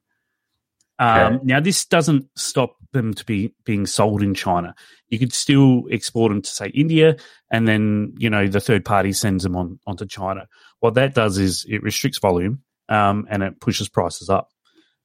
Um, 0.99 1.35
Okay. 1.35 1.39
Now, 1.43 1.59
this 1.59 1.85
doesn't 1.85 2.25
stop 2.35 2.75
them 2.93 3.13
to 3.13 3.25
be 3.25 3.53
being 3.65 3.85
sold 3.85 4.23
in 4.23 4.33
China. 4.33 4.73
You 5.09 5.19
could 5.19 5.33
still 5.33 5.83
export 5.91 6.31
them 6.31 6.41
to 6.41 6.49
say 6.49 6.67
India, 6.67 7.17
and 7.51 7.67
then 7.67 8.13
you 8.17 8.29
know 8.29 8.47
the 8.47 8.59
third 8.59 8.85
party 8.85 9.13
sends 9.13 9.43
them 9.43 9.55
on 9.55 9.79
onto 9.85 10.05
China. 10.05 10.47
What 10.79 10.95
that 10.95 11.13
does 11.13 11.37
is 11.37 11.65
it 11.69 11.83
restricts 11.83 12.19
volume 12.19 12.63
um, 12.89 13.27
and 13.29 13.43
it 13.43 13.59
pushes 13.59 13.89
prices 13.89 14.29
up, 14.29 14.49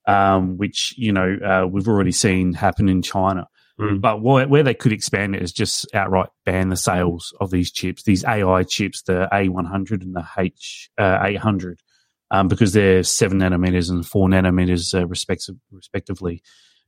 um, 0.06 0.56
which 0.56 0.94
you 0.96 1.12
know 1.12 1.36
uh, 1.44 1.66
we've 1.66 1.88
already 1.88 2.12
seen 2.12 2.52
happen 2.52 2.88
in 2.88 3.02
China. 3.02 3.48
Mm. 3.80 4.00
But 4.00 4.22
where, 4.22 4.46
where 4.46 4.62
they 4.62 4.74
could 4.74 4.92
expand 4.92 5.34
it 5.34 5.42
is 5.42 5.52
just 5.52 5.86
outright 5.94 6.28
ban 6.44 6.68
the 6.68 6.76
sales 6.76 7.34
of 7.40 7.50
these 7.50 7.72
chips, 7.72 8.02
these 8.02 8.24
AI 8.24 8.64
chips, 8.64 9.02
the 9.02 9.28
A100 9.32 10.02
and 10.02 10.14
the 10.14 10.20
H800, 10.20 11.76
um, 12.32 12.48
because 12.48 12.72
they're 12.72 13.04
seven 13.04 13.38
nanometers 13.38 13.90
and 13.90 14.04
four 14.04 14.26
nanometers 14.26 14.98
uh, 14.98 15.06
respective, 15.06 15.54
respectively. 15.70 16.42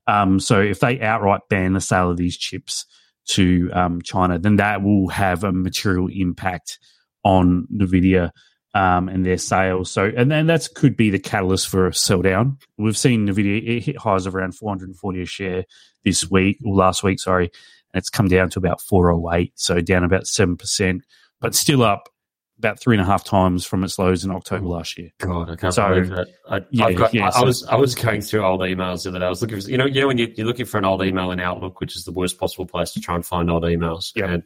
Um, 0.07 0.41
so 0.41 0.61
if 0.61 0.81
they 0.81 1.01
outright 1.01 1.43
ban 1.49 1.75
the 1.75 1.81
sale 1.81 2.11
of 2.11 2.17
these 2.17 2.37
chips 2.37 2.87
to 3.27 3.71
um, 3.73 4.03
China, 4.03 4.39
then 4.39 4.57
that 4.57 4.83
will 4.83 5.09
have 5.09 5.45
a 5.45 5.53
material 5.53 6.09
impact 6.11 6.79
on 7.25 7.69
Nvidia 7.73 8.31
um, 8.75 9.09
and 9.09 9.25
their 9.25 9.39
sales. 9.39 9.91
So, 9.91 10.11
and 10.17 10.31
then 10.31 10.47
that 10.47 10.67
could 10.75 10.97
be 10.97 11.11
the 11.11 11.19
catalyst 11.19 11.69
for 11.69 11.87
a 11.87 11.95
sell 11.95 12.23
down. 12.23 12.59
We've 12.79 12.97
seen 12.97 13.29
Nvidia 13.29 13.77
it 13.77 13.85
hit 13.85 13.99
highs 13.99 14.27
of 14.27 14.35
around 14.35 14.57
440 14.57 15.23
a 15.23 15.27
share 15.27 15.65
this 16.05 16.29
week 16.31 16.59
or 16.65 16.75
last 16.75 17.03
week, 17.03 17.21
sorry, 17.21 17.51
and 17.93 18.01
it's 18.01 18.11
come 18.11 18.29
down 18.29 18.49
to 18.51 18.59
about 18.59 18.81
408, 18.81 19.53
so 19.57 19.81
down 19.81 20.05
about 20.05 20.27
seven 20.27 20.57
percent, 20.57 21.03
but 21.41 21.55
still 21.55 21.83
up 21.83 22.09
about 22.59 22.79
three 22.79 22.95
and 22.97 23.03
a 23.03 23.05
half 23.05 23.25
times 23.25 23.65
from 23.67 23.83
its 23.85 23.99
lows 23.99 24.25
in 24.25 24.31
October 24.31 24.65
oh 24.67 24.71
last 24.71 24.97
year. 24.97 25.11
God, 25.19 25.51
I 25.51 25.57
can't 25.57 25.75
So- 25.75 25.89
believe 25.89 26.09
that. 26.11 26.29
I, 26.49 26.61
Yeah, 26.71 26.93
got, 26.93 27.13
yeah, 27.15 27.31
I, 27.35 27.41
I 27.41 27.45
was 27.45 27.65
I 27.67 27.77
was 27.77 27.95
going 27.95 28.21
through 28.21 28.45
old 28.45 28.61
emails 28.61 29.03
the 29.03 29.11
other 29.11 29.19
day. 29.19 29.27
I 29.27 29.29
was 29.29 29.43
looking 29.43 29.61
for 29.61 29.69
you 29.71 29.77
know 29.79 29.87
you 29.87 30.01
know 30.01 30.07
when 30.07 30.19
you, 30.19 30.33
you're 30.37 30.47
looking 30.47 30.67
for 30.67 30.79
an 30.79 30.85
old 30.85 31.03
email 31.03 31.31
in 31.31 31.41
Outlook, 31.41 31.81
which 31.81 31.97
is 31.97 32.05
the 32.05 32.13
worst 32.13 32.39
possible 32.39 32.67
place 32.67 32.93
to 32.93 33.01
try 33.01 33.15
and 33.15 33.25
find 33.27 33.51
old 33.51 33.65
emails. 33.65 34.13
Yeah. 34.15 34.31
And 34.31 34.43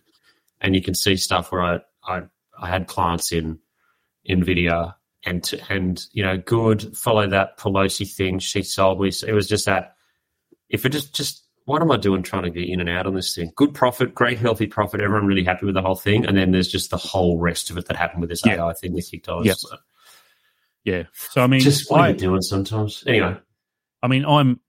and 0.60 0.74
you 0.74 0.82
can 0.82 0.94
see 0.94 1.16
stuff 1.16 1.52
where 1.52 1.62
I 1.62 1.80
I, 2.04 2.22
I 2.60 2.68
had 2.68 2.86
clients 2.86 3.30
in 3.32 3.58
Nvidia 4.28 4.94
and 5.24 5.42
to, 5.44 5.60
and 5.68 6.00
you 6.12 6.22
know 6.22 6.36
good 6.38 6.96
follow 6.96 7.28
that 7.28 7.58
Pelosi 7.58 8.10
thing 8.12 8.38
she 8.38 8.62
sold. 8.62 8.98
We 8.98 9.08
it 9.26 9.32
was 9.32 9.48
just 9.48 9.66
that 9.66 9.94
if 10.68 10.84
it 10.84 10.90
just 10.90 11.14
just 11.14 11.44
what 11.68 11.82
am 11.82 11.90
I 11.90 11.98
doing 11.98 12.22
trying 12.22 12.44
to 12.44 12.50
get 12.50 12.66
in 12.66 12.80
and 12.80 12.88
out 12.88 13.06
on 13.06 13.14
this 13.14 13.34
thing? 13.34 13.52
Good 13.54 13.74
profit, 13.74 14.14
great 14.14 14.38
healthy 14.38 14.66
profit. 14.66 15.02
Everyone 15.02 15.26
really 15.26 15.44
happy 15.44 15.66
with 15.66 15.74
the 15.74 15.82
whole 15.82 15.96
thing, 15.96 16.24
and 16.24 16.34
then 16.34 16.50
there's 16.50 16.66
just 16.66 16.88
the 16.88 16.96
whole 16.96 17.38
rest 17.38 17.68
of 17.68 17.76
it 17.76 17.84
that 17.88 17.96
happened 17.96 18.22
with 18.22 18.30
this 18.30 18.40
Yeah. 18.44 18.54
AI 18.64 18.72
thing 18.72 18.94
with 18.94 19.10
TikTok. 19.10 19.44
Yeah. 19.44 19.52
So 19.52 19.76
Yeah. 20.84 21.02
So 21.12 21.42
I 21.42 21.46
mean, 21.46 21.60
just 21.60 21.90
what 21.90 22.00
are 22.00 22.04
I, 22.04 22.08
you 22.08 22.14
doing 22.14 22.40
sometimes? 22.40 23.04
Anyway, 23.06 23.36
I 24.02 24.06
mean, 24.08 24.24
I'm 24.24 24.60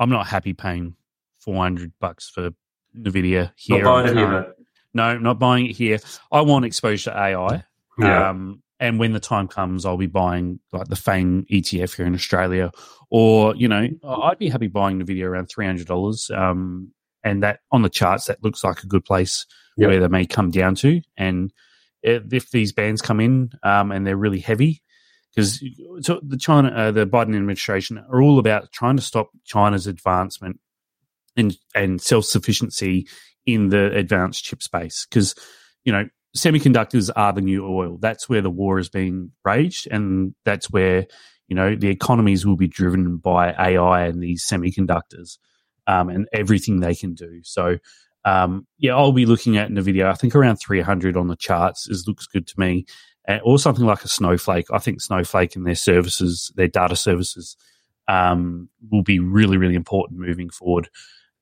I'm 0.00 0.10
not 0.10 0.26
happy 0.26 0.52
paying 0.52 0.96
four 1.38 1.54
hundred 1.62 1.92
bucks 2.00 2.28
for 2.28 2.50
Nvidia 2.96 3.52
here. 3.54 3.84
not 3.84 4.04
buying 4.04 4.18
on 4.18 4.18
it 4.18 4.28
here. 4.28 4.54
No, 4.94 5.16
not 5.16 5.38
buying 5.38 5.66
it 5.66 5.76
here. 5.76 6.00
I 6.32 6.40
want 6.40 6.64
exposure 6.64 7.12
to 7.12 7.16
AI. 7.16 7.62
Yeah. 8.00 8.30
Um, 8.30 8.62
and 8.80 8.98
when 8.98 9.12
the 9.12 9.20
time 9.20 9.48
comes, 9.48 9.84
I'll 9.84 9.96
be 9.96 10.06
buying 10.06 10.60
like 10.72 10.88
the 10.88 10.96
Fang 10.96 11.44
ETF 11.50 11.96
here 11.96 12.06
in 12.06 12.14
Australia, 12.14 12.70
or 13.10 13.54
you 13.56 13.68
know, 13.68 13.88
I'd 14.04 14.38
be 14.38 14.48
happy 14.48 14.68
buying 14.68 15.00
Nvidia 15.02 15.24
around 15.24 15.46
three 15.46 15.66
hundred 15.66 15.86
dollars. 15.86 16.30
Um, 16.30 16.92
and 17.24 17.42
that 17.42 17.60
on 17.72 17.82
the 17.82 17.88
charts, 17.88 18.26
that 18.26 18.42
looks 18.42 18.62
like 18.62 18.82
a 18.82 18.86
good 18.86 19.04
place 19.04 19.46
Yep. 19.76 19.88
where 19.88 20.00
they 20.00 20.08
may 20.08 20.26
come 20.26 20.50
down 20.50 20.74
to. 20.76 21.00
And 21.16 21.52
if 22.02 22.32
if 22.32 22.50
these 22.50 22.72
bans 22.72 23.00
come 23.00 23.20
in 23.20 23.50
um, 23.62 23.92
and 23.92 24.04
they're 24.04 24.16
really 24.16 24.40
heavy, 24.40 24.82
because 25.34 25.62
so 26.00 26.20
the 26.20 26.36
China, 26.36 26.68
uh, 26.70 26.90
the 26.90 27.06
Biden 27.06 27.36
administration 27.36 28.04
are 28.10 28.20
all 28.20 28.40
about 28.40 28.72
trying 28.72 28.96
to 28.96 29.02
stop 29.02 29.30
China's 29.44 29.86
advancement 29.86 30.58
and 31.36 31.56
and 31.76 32.00
self 32.00 32.24
sufficiency 32.24 33.06
in 33.46 33.68
the 33.68 33.94
advanced 33.96 34.44
chip 34.44 34.62
space. 34.64 35.06
Because 35.08 35.36
you 35.84 35.92
know, 35.92 36.08
semiconductors 36.38 37.10
are 37.14 37.32
the 37.32 37.40
new 37.40 37.66
oil. 37.66 37.98
That's 38.00 38.28
where 38.28 38.42
the 38.42 38.50
war 38.50 38.78
is 38.78 38.88
being 38.88 39.32
raged, 39.44 39.88
and 39.90 40.34
that's 40.44 40.70
where 40.70 41.06
you 41.48 41.56
know 41.56 41.74
the 41.74 41.88
economies 41.88 42.46
will 42.46 42.56
be 42.56 42.68
driven 42.68 43.16
by 43.18 43.52
AI 43.52 44.06
and 44.06 44.22
these 44.22 44.46
semiconductors 44.46 45.38
um, 45.86 46.08
and 46.08 46.28
everything 46.32 46.80
they 46.80 46.94
can 46.94 47.14
do. 47.14 47.40
So. 47.42 47.78
Um, 48.24 48.66
yeah, 48.76 48.94
I'll 48.94 49.12
be 49.12 49.24
looking 49.24 49.56
at 49.56 49.70
Nvidia. 49.70 50.04
I 50.04 50.12
think 50.12 50.34
around 50.34 50.56
300 50.56 51.16
on 51.16 51.28
the 51.28 51.36
charts 51.36 51.88
is 51.88 52.06
looks 52.06 52.26
good 52.26 52.46
to 52.48 52.60
me, 52.60 52.84
or 53.42 53.58
something 53.58 53.84
like 53.84 54.04
a 54.04 54.08
Snowflake. 54.08 54.66
I 54.72 54.78
think 54.78 55.00
Snowflake 55.00 55.56
and 55.56 55.66
their 55.66 55.74
services, 55.74 56.52
their 56.56 56.68
data 56.68 56.96
services, 56.96 57.56
um, 58.08 58.68
will 58.90 59.02
be 59.02 59.18
really, 59.18 59.56
really 59.56 59.74
important 59.74 60.18
moving 60.18 60.48
forward, 60.48 60.88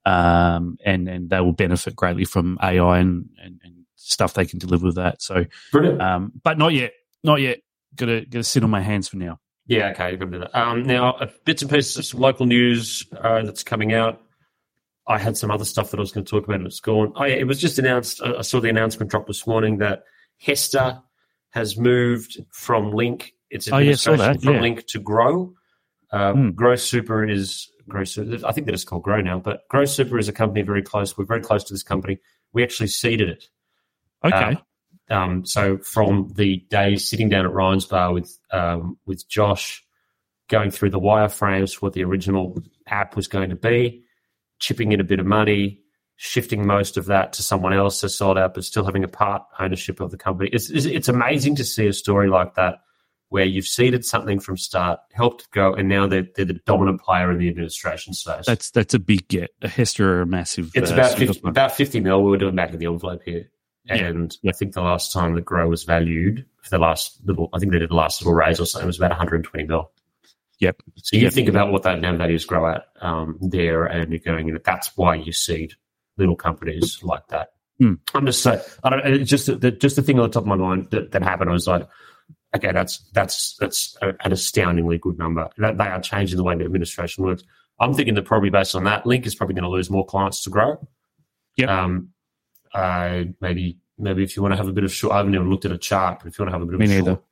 um, 0.05 0.77
and 0.85 1.07
and 1.07 1.29
they 1.29 1.39
will 1.39 1.53
benefit 1.53 1.95
greatly 1.95 2.25
from 2.25 2.57
AI 2.61 2.99
and, 2.99 3.29
and, 3.41 3.61
and 3.63 3.76
stuff 3.97 4.33
they 4.33 4.45
can 4.45 4.57
deliver 4.59 4.85
with 4.85 4.95
that. 4.95 5.21
So, 5.21 5.45
Brilliant. 5.71 6.01
um, 6.01 6.31
but 6.43 6.57
not 6.57 6.71
yet, 6.73 6.93
not 7.23 7.41
yet. 7.41 7.59
Got 7.95 8.05
to 8.07 8.21
got 8.21 8.39
to 8.39 8.43
sit 8.43 8.63
on 8.63 8.69
my 8.69 8.81
hands 8.81 9.07
for 9.09 9.17
now. 9.17 9.39
Yeah, 9.65 9.89
okay, 9.89 10.13
you 10.13 10.17
can 10.17 10.31
do 10.31 10.39
that. 10.39 10.57
Um, 10.57 10.83
now, 10.83 11.17
bits 11.43 11.61
and 11.61 11.69
pieces 11.69 11.97
of 11.97 12.05
some 12.05 12.21
local 12.21 12.45
news 12.45 13.05
uh, 13.21 13.41
that's 13.43 13.63
coming 13.63 13.93
out. 13.93 14.21
I 15.07 15.17
had 15.17 15.35
some 15.37 15.51
other 15.51 15.65
stuff 15.65 15.91
that 15.91 15.97
I 15.97 16.01
was 16.01 16.11
going 16.11 16.25
to 16.25 16.29
talk 16.29 16.45
about, 16.45 16.57
and 16.57 16.65
it's 16.67 16.79
gone. 16.79 17.11
Oh, 17.15 17.25
yeah, 17.25 17.35
it 17.35 17.47
was 17.47 17.59
just 17.59 17.77
announced. 17.79 18.21
I 18.21 18.41
saw 18.41 18.59
the 18.61 18.69
announcement 18.69 19.09
drop 19.11 19.27
this 19.27 19.45
morning 19.47 19.77
that 19.79 20.03
HESTA 20.45 21.01
has 21.51 21.77
moved 21.77 22.37
from 22.51 22.91
Link. 22.91 23.33
Its 23.49 23.71
Oh, 23.71 23.77
yeah, 23.77 23.93
that, 23.93 24.41
from 24.41 24.55
yeah. 24.55 24.61
Link 24.61 24.85
to 24.87 24.99
Grow. 24.99 25.53
Uh, 26.11 26.33
Hmm. 26.33 26.49
Grow 26.51 26.75
Super 26.75 27.25
is 27.25 27.69
Grow 27.87 28.03
Super. 28.03 28.45
I 28.45 28.51
think 28.51 28.67
that 28.67 28.73
it's 28.73 28.83
called 28.83 29.03
Grow 29.03 29.21
now, 29.21 29.39
but 29.39 29.67
Grow 29.69 29.85
Super 29.85 30.17
is 30.19 30.27
a 30.29 30.33
company 30.33 30.61
very 30.61 30.81
close. 30.83 31.17
We're 31.17 31.25
very 31.25 31.41
close 31.41 31.63
to 31.65 31.73
this 31.73 31.83
company. 31.83 32.19
We 32.53 32.63
actually 32.63 32.87
seeded 32.87 33.29
it. 33.29 33.47
Okay, 34.27 34.57
Uh, 35.09 35.13
um, 35.13 35.45
so 35.45 35.77
from 35.77 36.31
the 36.35 36.57
days 36.69 37.07
sitting 37.09 37.29
down 37.29 37.45
at 37.45 37.51
Ryan's 37.53 37.85
Bar 37.85 38.13
with 38.13 38.37
um, 38.51 38.97
with 39.05 39.27
Josh, 39.27 39.83
going 40.49 40.71
through 40.71 40.91
the 40.91 40.99
wireframes 40.99 41.75
for 41.75 41.87
what 41.87 41.93
the 41.93 42.03
original 42.03 42.57
app 42.87 43.15
was 43.15 43.27
going 43.27 43.49
to 43.49 43.55
be, 43.55 44.03
chipping 44.59 44.91
in 44.91 44.99
a 44.99 45.03
bit 45.03 45.19
of 45.19 45.25
money, 45.25 45.81
shifting 46.17 46.65
most 46.65 46.97
of 46.97 47.05
that 47.05 47.33
to 47.33 47.43
someone 47.43 47.73
else 47.73 48.01
to 48.01 48.09
sold 48.09 48.37
out, 48.37 48.53
but 48.53 48.63
still 48.63 48.83
having 48.83 49.03
a 49.03 49.07
part 49.07 49.43
ownership 49.59 49.99
of 49.99 50.11
the 50.11 50.17
company. 50.17 50.49
It's, 50.51 50.69
it's 50.69 50.85
it's 50.85 51.07
amazing 51.07 51.55
to 51.55 51.63
see 51.63 51.87
a 51.87 51.93
story 51.93 52.29
like 52.29 52.55
that 52.55 52.75
where 53.29 53.45
you've 53.45 53.67
seeded 53.67 54.05
something 54.05 54.39
from 54.39 54.57
start, 54.57 54.99
helped 55.11 55.51
go, 55.51 55.73
and 55.73 55.89
now 55.89 56.07
they're, 56.07 56.27
they're 56.35 56.45
the 56.45 56.53
dominant 56.65 57.01
player 57.01 57.29
in 57.31 57.37
the 57.37 57.49
administration 57.49 58.13
space. 58.13 58.45
that's 58.45 58.71
that's 58.71 58.93
a 58.93 58.99
big 58.99 59.27
get. 59.27 59.51
A 59.61 59.67
HESTA 59.67 60.03
are 60.03 60.21
a 60.21 60.25
massive. 60.25 60.71
It's 60.73 60.91
uh, 60.91 60.95
about 60.95 61.17
50, 61.17 61.47
about 61.47 61.71
50 61.73 61.99
mil. 61.99 62.23
We 62.23 62.31
were 62.31 62.37
doing 62.37 62.55
back 62.55 62.73
of 62.73 62.79
the 62.79 62.85
envelope 62.85 63.21
here. 63.23 63.49
Yeah. 63.87 63.95
And 63.95 64.37
Yeah. 64.41 64.51
I 64.51 64.53
think 64.53 64.73
the 64.73 64.81
last 64.81 65.11
time 65.13 65.35
the 65.35 65.41
grow 65.41 65.69
was 65.69 65.83
valued 65.83 66.45
for 66.61 66.69
the 66.69 66.79
last 66.79 67.19
little, 67.25 67.49
I 67.53 67.59
think 67.59 67.71
they 67.71 67.79
did 67.79 67.89
the 67.89 67.95
last 67.95 68.21
little 68.21 68.33
raise 68.33 68.59
or 68.59 68.65
something, 68.65 68.85
it 68.85 68.87
was 68.87 68.97
about 68.97 69.11
120 69.11 69.65
mil. 69.67 69.91
Yep. 70.59 70.81
So 70.97 71.15
you 71.17 71.23
Yep. 71.23 71.33
think 71.33 71.49
about 71.49 71.71
what 71.71 71.83
that 71.83 71.99
now 72.01 72.15
values 72.15 72.45
grow 72.45 72.67
at 72.67 72.85
um, 73.01 73.37
there, 73.41 73.85
and 73.85 74.11
you're 74.11 74.19
going, 74.19 74.49
in. 74.49 74.59
that's 74.65 74.95
why 74.97 75.15
you 75.15 75.31
seed 75.31 75.73
little 76.17 76.35
companies 76.35 76.99
like 77.03 77.27
that. 77.27 77.49
Hmm. 77.79 77.93
I'm 78.15 78.25
just 78.25 78.41
saying, 78.41 78.59
I 78.83 78.89
don't. 78.89 79.05
It's 79.05 79.29
just 79.29 79.45
the, 79.61 79.69
just 79.71 79.97
the 79.97 80.01
thing 80.01 80.17
on 80.19 80.23
the 80.27 80.33
top 80.33 80.43
of 80.43 80.47
my 80.47 80.55
mind 80.55 80.89
that, 80.89 81.11
that 81.11 81.21
happened. 81.21 81.51
I 81.51 81.53
was 81.53 81.67
like, 81.67 81.87
okay, 82.55 82.71
that's 82.71 82.97
that's 83.13 83.55
that's 83.59 83.95
a, 84.01 84.15
an 84.25 84.31
astoundingly 84.31 84.97
good 84.97 85.19
number. 85.19 85.47
That, 85.59 85.77
they 85.77 85.85
are 85.85 86.01
changing 86.01 86.37
the 86.37 86.43
way 86.43 86.55
the 86.55 86.65
administration 86.65 87.23
works. 87.23 87.43
I'm 87.79 87.93
thinking 87.93 88.15
that 88.15 88.25
probably 88.25 88.49
based 88.49 88.73
on 88.73 88.85
that, 88.85 89.05
Link 89.05 89.27
is 89.27 89.35
probably 89.35 89.53
going 89.53 89.63
to 89.63 89.69
lose 89.69 89.91
more 89.91 90.07
clients 90.07 90.41
to 90.45 90.49
grow. 90.49 90.87
Yep. 91.57 91.69
Um, 91.69 92.09
uh, 92.73 93.23
maybe 93.41 93.77
maybe 93.97 94.23
if 94.23 94.35
you 94.35 94.41
want 94.43 94.53
to 94.53 94.57
have 94.57 94.67
a 94.67 94.73
bit 94.73 94.83
of 94.83 94.93
short, 94.93 95.13
I 95.13 95.17
haven't 95.17 95.33
even 95.35 95.49
looked 95.49 95.65
at 95.65 95.71
a 95.71 95.77
chart, 95.77 96.19
but 96.19 96.27
if 96.27 96.37
you 96.37 96.43
want 96.45 96.51
to 96.53 96.59
have 96.59 96.61
a 96.61 96.65
bit 96.65 96.73
of 96.75 96.79
Me 96.79 96.85
a 96.85 96.89
neither. 96.89 97.11
short, 97.11 97.23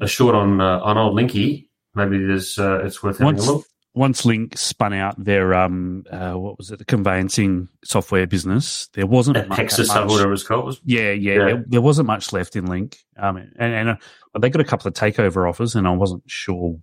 a 0.00 0.06
short 0.08 0.34
on 0.34 0.60
uh, 0.60 0.80
on 0.80 0.98
old 0.98 1.16
Linky, 1.16 1.68
maybe 1.94 2.18
there's 2.18 2.58
uh, 2.58 2.80
it's 2.84 3.02
worth 3.02 3.18
having 3.18 3.34
Once 3.34 3.46
a 3.48 3.52
look. 3.52 3.66
once 3.94 4.24
Link 4.24 4.56
spun 4.56 4.92
out 4.92 5.22
their 5.22 5.52
um 5.54 6.04
uh, 6.10 6.32
what 6.32 6.56
was 6.58 6.70
it 6.70 6.78
the 6.78 6.84
conveyancing 6.84 7.68
software 7.84 8.26
business, 8.26 8.88
there 8.94 9.06
wasn't 9.06 9.36
At 9.36 9.48
much, 9.48 9.56
Texas, 9.58 9.88
much- 9.88 10.08
whatever 10.10 10.32
it's 10.32 10.42
called. 10.42 10.78
Yeah, 10.84 11.10
yeah, 11.12 11.32
Yeah. 11.34 11.44
There, 11.44 11.64
there 11.66 11.80
wasn't 11.82 12.06
much 12.06 12.32
left 12.32 12.56
in 12.56 12.66
Link, 12.66 12.98
um, 13.16 13.36
and 13.36 13.52
and 13.58 13.88
uh, 13.90 13.96
they 14.40 14.48
got 14.50 14.60
a 14.60 14.64
couple 14.64 14.88
of 14.88 14.94
takeover 14.94 15.48
offers, 15.48 15.74
and 15.74 15.86
I 15.86 15.90
wasn't 15.92 16.22
sure, 16.26 16.78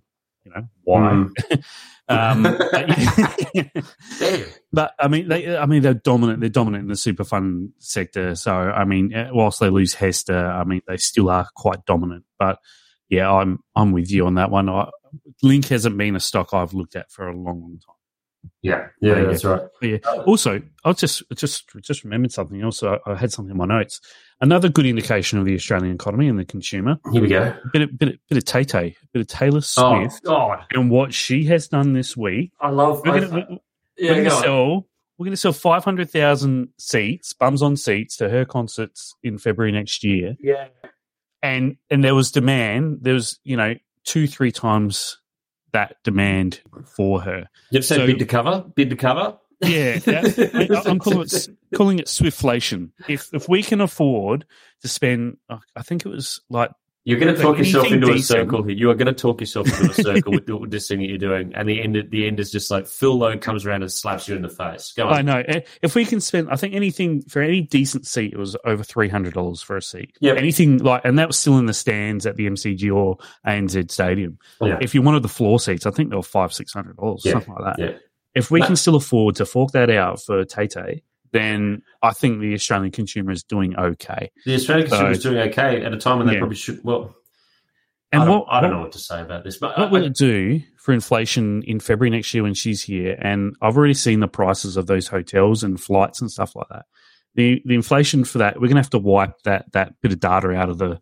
you 0.48 0.54
know, 0.54 0.68
why. 0.84 1.00
Mm. 1.00 1.64
um, 2.08 2.42
but, 4.22 4.54
but 4.72 4.94
I 4.98 5.08
mean, 5.08 5.28
they, 5.28 5.56
I 5.56 5.66
mean, 5.66 5.82
they're 5.82 5.94
dominant. 5.94 6.40
They're 6.40 6.48
dominant 6.48 6.82
in 6.82 6.88
the 6.88 6.96
super 6.96 7.24
fund 7.24 7.70
sector. 7.78 8.34
So 8.34 8.52
I 8.52 8.84
mean, 8.84 9.12
eh, 9.12 9.30
whilst 9.32 9.60
they 9.60 9.70
lose 9.70 9.94
HESTA, 9.94 10.34
I 10.34 10.64
mean, 10.64 10.80
they 10.86 10.96
still 10.96 11.30
are 11.30 11.48
quite 11.54 11.84
dominant. 11.84 12.24
But 12.38 12.58
yeah, 13.08 13.30
I'm 13.30 13.60
I'm 13.74 13.92
with 13.92 14.10
you 14.10 14.26
on 14.26 14.34
that 14.34 14.50
one. 14.50 14.68
I, 14.68 14.88
Link 15.42 15.66
hasn't 15.68 15.96
been 15.96 16.16
a 16.16 16.20
stock 16.20 16.52
I've 16.52 16.74
looked 16.74 16.96
at 16.96 17.10
for 17.10 17.28
a 17.28 17.34
long, 17.34 17.60
long 17.60 17.78
time. 17.86 17.97
Yeah, 18.62 18.88
yeah, 19.00 19.14
There 19.14 19.22
you 19.22 19.26
that's 19.28 19.44
right. 19.44 19.62
But 19.80 19.88
yeah. 19.88 19.98
Also, 20.26 20.60
I 20.84 20.92
just 20.92 21.22
just 21.34 21.70
just 21.80 22.04
remembered 22.04 22.32
something 22.32 22.60
else. 22.60 22.82
I, 22.82 22.98
I 23.06 23.14
had 23.14 23.32
something 23.32 23.52
in 23.52 23.56
my 23.56 23.66
notes. 23.66 24.00
Another 24.40 24.68
good 24.68 24.86
indication 24.86 25.38
of 25.38 25.44
the 25.44 25.54
Australian 25.54 25.94
economy 25.94 26.28
and 26.28 26.38
the 26.38 26.44
consumer. 26.44 26.98
Here 27.12 27.22
we 27.22 27.28
go. 27.28 27.42
A 27.42 27.68
bit 27.72 27.82
of, 27.82 27.98
bit 27.98 28.08
of, 28.10 28.14
bit 28.28 28.38
of 28.38 28.44
Tay 28.44 28.64
Tay, 28.64 28.96
bit 29.12 29.20
of 29.20 29.26
Taylor 29.26 29.58
Oh 29.58 29.60
Swift, 30.06 30.24
God, 30.24 30.64
and 30.72 30.90
what 30.90 31.14
she 31.14 31.44
has 31.46 31.68
done 31.68 31.92
this 31.92 32.16
week. 32.16 32.52
I 32.60 32.70
love. 32.70 33.02
We're 33.04 33.28
gonna, 33.28 33.58
yeah, 33.96 34.14
gonna 34.14 34.30
sell. 34.30 34.86
We're 35.18 35.24
gonna 35.24 35.36
sell 35.36 35.52
five 35.52 35.84
hundred 35.84 36.10
thousand 36.10 36.68
seats, 36.78 37.32
bums 37.32 37.62
on 37.62 37.76
seats, 37.76 38.16
to 38.18 38.28
her 38.28 38.44
concerts 38.44 39.14
in 39.22 39.38
February 39.38 39.72
next 39.72 40.04
year. 40.04 40.36
Yeah, 40.40 40.68
And 41.42 41.76
and 41.90 42.04
there 42.04 42.14
was 42.14 42.30
demand. 42.30 42.98
There 43.02 43.14
was 43.14 43.38
you 43.44 43.56
know 43.56 43.74
two 44.04 44.26
three 44.26 44.52
times 44.52 45.18
that 45.72 45.96
demand 46.04 46.60
for 46.96 47.20
her. 47.22 47.48
you've 47.70 47.84
said 47.84 47.96
So- 47.98 48.06
bid 48.06 48.18
to 48.20 48.26
cover, 48.26 48.64
bid 48.74 48.90
to 48.90 48.96
cover. 48.96 49.36
Yeah, 49.60 49.98
that- 49.98 50.82
I'm 50.86 50.98
calling 51.00 51.22
it 51.22 51.48
calling 51.74 51.98
it 51.98 52.06
Swiftflation. 52.06 52.90
If 53.08 53.28
if 53.34 53.48
we 53.48 53.62
can 53.62 53.80
afford 53.80 54.46
to 54.82 54.88
spend, 54.88 55.38
uh, 55.50 55.58
I 55.74 55.82
think 55.82 56.06
it 56.06 56.08
was 56.08 56.40
like 56.48 56.70
You're 57.08 57.18
going 57.18 57.34
to 57.34 57.40
talk 57.40 57.56
yourself 57.56 57.90
into 57.90 58.12
a 58.12 58.18
circle 58.18 58.62
here. 58.62 58.76
You 58.76 58.90
are 58.90 58.94
going 58.94 59.06
to 59.06 59.14
talk 59.14 59.40
yourself 59.40 59.66
into 59.66 59.90
a 59.90 59.94
circle 59.94 60.30
with, 60.32 60.46
with 60.46 60.70
this 60.70 60.88
thing 60.88 60.98
that 60.98 61.06
you're 61.06 61.16
doing, 61.16 61.54
and 61.54 61.66
the 61.66 61.80
end. 61.80 61.96
The 62.10 62.26
end 62.26 62.38
is 62.38 62.50
just 62.52 62.70
like 62.70 62.86
Phil 62.86 63.16
Lowe 63.16 63.38
comes 63.38 63.64
around 63.64 63.80
and 63.80 63.90
slaps 63.90 64.28
you 64.28 64.36
in 64.36 64.42
the 64.42 64.50
face. 64.50 64.92
Go 64.94 65.08
on. 65.08 65.14
I 65.14 65.22
know 65.22 65.42
eh, 65.48 65.60
if 65.80 65.94
we 65.94 66.04
can 66.04 66.20
spend, 66.20 66.50
I 66.50 66.56
think 66.56 66.74
anything 66.74 67.22
for 67.22 67.40
any 67.40 67.62
decent 67.62 68.06
seat, 68.06 68.34
it 68.34 68.38
was 68.38 68.58
over 68.66 68.84
three 68.84 69.08
hundred 69.08 69.32
dollars 69.32 69.62
for 69.62 69.74
a 69.78 69.80
seat. 69.80 70.18
Yep. 70.20 70.36
anything 70.36 70.78
like, 70.78 71.00
and 71.06 71.18
that 71.18 71.28
was 71.28 71.38
still 71.38 71.56
in 71.56 71.64
the 71.64 71.72
stands 71.72 72.26
at 72.26 72.36
the 72.36 72.46
MCG 72.46 72.94
or 72.94 73.16
ANZ 73.46 73.90
Stadium. 73.90 74.38
Yeah. 74.60 74.76
If 74.82 74.94
you 74.94 75.00
wanted 75.00 75.22
the 75.22 75.28
floor 75.28 75.58
seats, 75.58 75.86
I 75.86 75.90
think 75.90 76.10
they 76.10 76.16
were 76.16 76.22
five 76.22 76.52
six 76.52 76.74
hundred 76.74 76.98
dollars, 76.98 77.22
Yeah. 77.24 77.32
something 77.32 77.54
like 77.54 77.76
that. 77.76 77.82
Yeah. 77.82 77.98
If 78.34 78.50
we 78.50 78.60
No. 78.60 78.66
can 78.66 78.76
still 78.76 78.96
afford 78.96 79.36
to 79.36 79.46
fork 79.46 79.72
that 79.72 79.88
out 79.88 80.22
for 80.22 80.44
Tay 80.44 80.66
Tay, 80.66 81.02
then 81.32 81.82
I 82.02 82.12
think 82.12 82.40
the 82.40 82.54
Australian 82.54 82.92
consumer 82.92 83.32
is 83.32 83.42
doing 83.42 83.76
okay. 83.78 84.30
The 84.46 84.54
Australian 84.54 84.88
consumer 84.88 85.10
is 85.10 85.22
doing 85.22 85.38
okay 85.50 85.82
at 85.84 85.92
a 85.92 85.96
time 85.98 86.18
when 86.18 86.26
they 86.26 86.34
Yeah. 86.34 86.38
probably 86.40 86.56
should. 86.56 86.82
Well, 86.84 87.14
And 88.12 88.22
I 88.22 88.24
don't, 88.24 88.38
what 88.40 88.46
I 88.50 88.60
don't 88.60 88.70
what- 88.70 88.76
know 88.76 88.82
what 88.84 88.92
to 88.92 88.98
say 88.98 89.20
about 89.20 89.44
this, 89.44 89.58
but 89.58 89.76
What 89.78 89.88
I- 89.88 89.90
will 89.90 90.04
it 90.04 90.14
do 90.14 90.60
for 90.78 90.92
inflation 90.94 91.62
in 91.64 91.78
February 91.80 92.10
next 92.10 92.32
year 92.32 92.42
when 92.42 92.54
she's 92.54 92.82
here? 92.82 93.18
And 93.20 93.54
I've 93.60 93.76
already 93.76 93.94
seen 93.94 94.20
the 94.20 94.28
prices 94.28 94.76
of 94.76 94.86
those 94.86 95.08
hotels 95.08 95.62
and 95.62 95.78
flights 95.80 96.20
and 96.20 96.30
stuff 96.30 96.56
like 96.56 96.68
that. 96.70 96.86
The 97.34 97.60
the 97.66 97.74
inflation 97.74 98.24
for 98.24 98.38
that, 98.38 98.54
we're 98.56 98.68
going 98.68 98.76
to 98.76 98.82
have 98.82 98.90
to 98.90 98.98
wipe 98.98 99.42
that 99.44 99.70
that 99.72 99.92
bit 100.00 100.12
of 100.12 100.20
data 100.20 100.52
out 100.54 100.70
of 100.70 100.78
the 100.78 100.98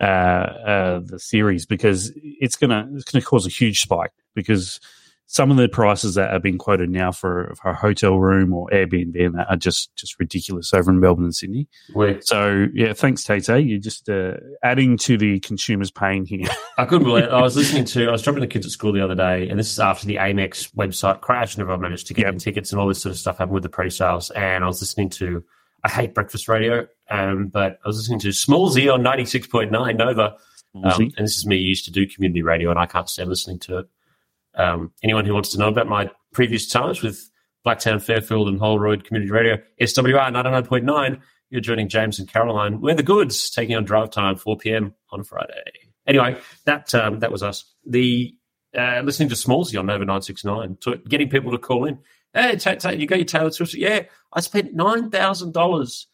uh, 0.00 0.04
uh, 0.04 1.00
the 1.04 1.18
series 1.18 1.64
because 1.66 2.12
it's 2.16 2.56
gonna 2.56 2.88
it's 2.94 3.04
gonna 3.10 3.24
cause 3.24 3.46
a 3.46 3.50
huge 3.50 3.80
spike 3.80 4.10
because 4.34 4.80
some 5.26 5.50
of 5.50 5.56
the 5.56 5.68
prices 5.68 6.14
that 6.14 6.32
are 6.32 6.38
being 6.38 6.58
quoted 6.58 6.90
now 6.90 7.10
for, 7.10 7.54
for 7.60 7.70
a 7.70 7.74
hotel 7.74 8.18
room 8.18 8.52
or 8.52 8.68
Airbnb 8.68 9.24
and 9.24 9.34
that 9.36 9.46
are 9.48 9.56
just 9.56 9.94
just 9.96 10.18
ridiculous 10.20 10.72
over 10.74 10.90
in 10.90 11.00
Melbourne 11.00 11.24
and 11.24 11.34
Sydney. 11.34 11.66
Wait. 11.94 12.24
So 12.26 12.66
yeah, 12.74 12.92
thanks 12.92 13.24
Tate. 13.24 13.48
You're 13.48 13.78
just 13.78 14.08
uh, 14.08 14.34
adding 14.62 14.96
to 14.98 15.16
the 15.16 15.40
consumer's 15.40 15.90
pain 15.90 16.26
here. 16.26 16.46
I 16.78 16.84
couldn't 16.84 17.04
believe. 17.06 17.24
I 17.24 17.40
was 17.40 17.56
listening 17.56 17.84
to. 17.86 18.08
I 18.08 18.12
was 18.12 18.22
dropping 18.22 18.40
the 18.40 18.46
kids 18.46 18.66
at 18.66 18.72
school 18.72 18.92
the 18.92 19.02
other 19.02 19.14
day, 19.14 19.48
and 19.48 19.58
this 19.58 19.72
is 19.72 19.80
after 19.80 20.06
the 20.06 20.16
Amex 20.16 20.72
website 20.74 21.20
crashed, 21.20 21.56
and 21.56 21.62
everyone 21.62 21.80
managed 21.80 22.06
to 22.08 22.14
get 22.14 22.26
Yep. 22.26 22.38
tickets 22.38 22.72
and 22.72 22.80
all 22.80 22.88
this 22.88 23.00
sort 23.02 23.12
of 23.12 23.18
stuff 23.18 23.38
happened 23.38 23.54
with 23.54 23.62
the 23.62 23.68
pre-sales. 23.68 24.30
And 24.30 24.62
I 24.64 24.66
was 24.66 24.80
listening 24.80 25.10
to. 25.10 25.42
I 25.82 25.90
hate 25.90 26.14
breakfast 26.14 26.48
radio, 26.48 26.86
um, 27.10 27.48
but 27.48 27.78
I 27.84 27.88
was 27.88 27.98
listening 27.98 28.18
to 28.20 28.28
Smallzy 28.28 28.92
on 28.92 29.02
ninety 29.02 29.26
six 29.26 29.46
point 29.46 29.70
nine 29.70 29.98
Nova, 29.98 30.34
um, 30.82 31.12
and 31.16 31.26
this 31.26 31.36
is 31.36 31.46
me 31.46 31.56
used 31.56 31.84
to 31.84 31.90
do 31.90 32.06
community 32.06 32.42
radio, 32.42 32.70
and 32.70 32.78
I 32.78 32.86
can't 32.86 33.08
stand 33.08 33.28
listening 33.28 33.58
to 33.60 33.78
it. 33.78 33.86
Um, 34.56 34.92
anyone 35.02 35.24
who 35.24 35.34
wants 35.34 35.50
to 35.50 35.58
know 35.58 35.68
about 35.68 35.88
my 35.88 36.10
previous 36.32 36.68
times 36.68 37.02
with 37.02 37.30
Blacktown, 37.66 38.00
Fairfield, 38.02 38.48
and 38.48 38.58
Holroyd 38.58 39.04
Community 39.04 39.30
Radio, 39.32 39.56
SWR 39.80 40.30
99.9, 40.32 41.20
you're 41.50 41.60
joining 41.60 41.88
James 41.88 42.18
and 42.18 42.28
Caroline. 42.28 42.80
We're 42.80 42.94
the 42.94 43.02
goods, 43.02 43.50
taking 43.50 43.76
on 43.76 43.84
drive 43.84 44.10
time, 44.10 44.36
4 44.36 44.56
p.m. 44.58 44.94
on 45.10 45.24
Friday. 45.24 45.54
Anyway, 46.06 46.38
that 46.66 46.94
um, 46.94 47.20
that 47.20 47.32
was 47.32 47.42
us. 47.42 47.64
The 47.86 48.34
uh, 48.76 49.00
listening 49.04 49.28
to 49.30 49.34
Smallzy 49.34 49.78
on 49.78 49.86
Nova 49.86 50.04
969, 50.04 50.76
to, 50.82 50.96
getting 51.08 51.28
people 51.30 51.52
to 51.52 51.58
call 51.58 51.84
in. 51.84 51.98
Hey, 52.32 52.56
Tate, 52.56 52.80
Tate, 52.80 52.98
you 52.98 53.06
got 53.06 53.18
your 53.18 53.24
Taylor 53.24 53.50
Swift? 53.52 53.74
Yeah, 53.74 54.02
I 54.32 54.40
spent 54.40 54.76
$9,000 54.76 56.04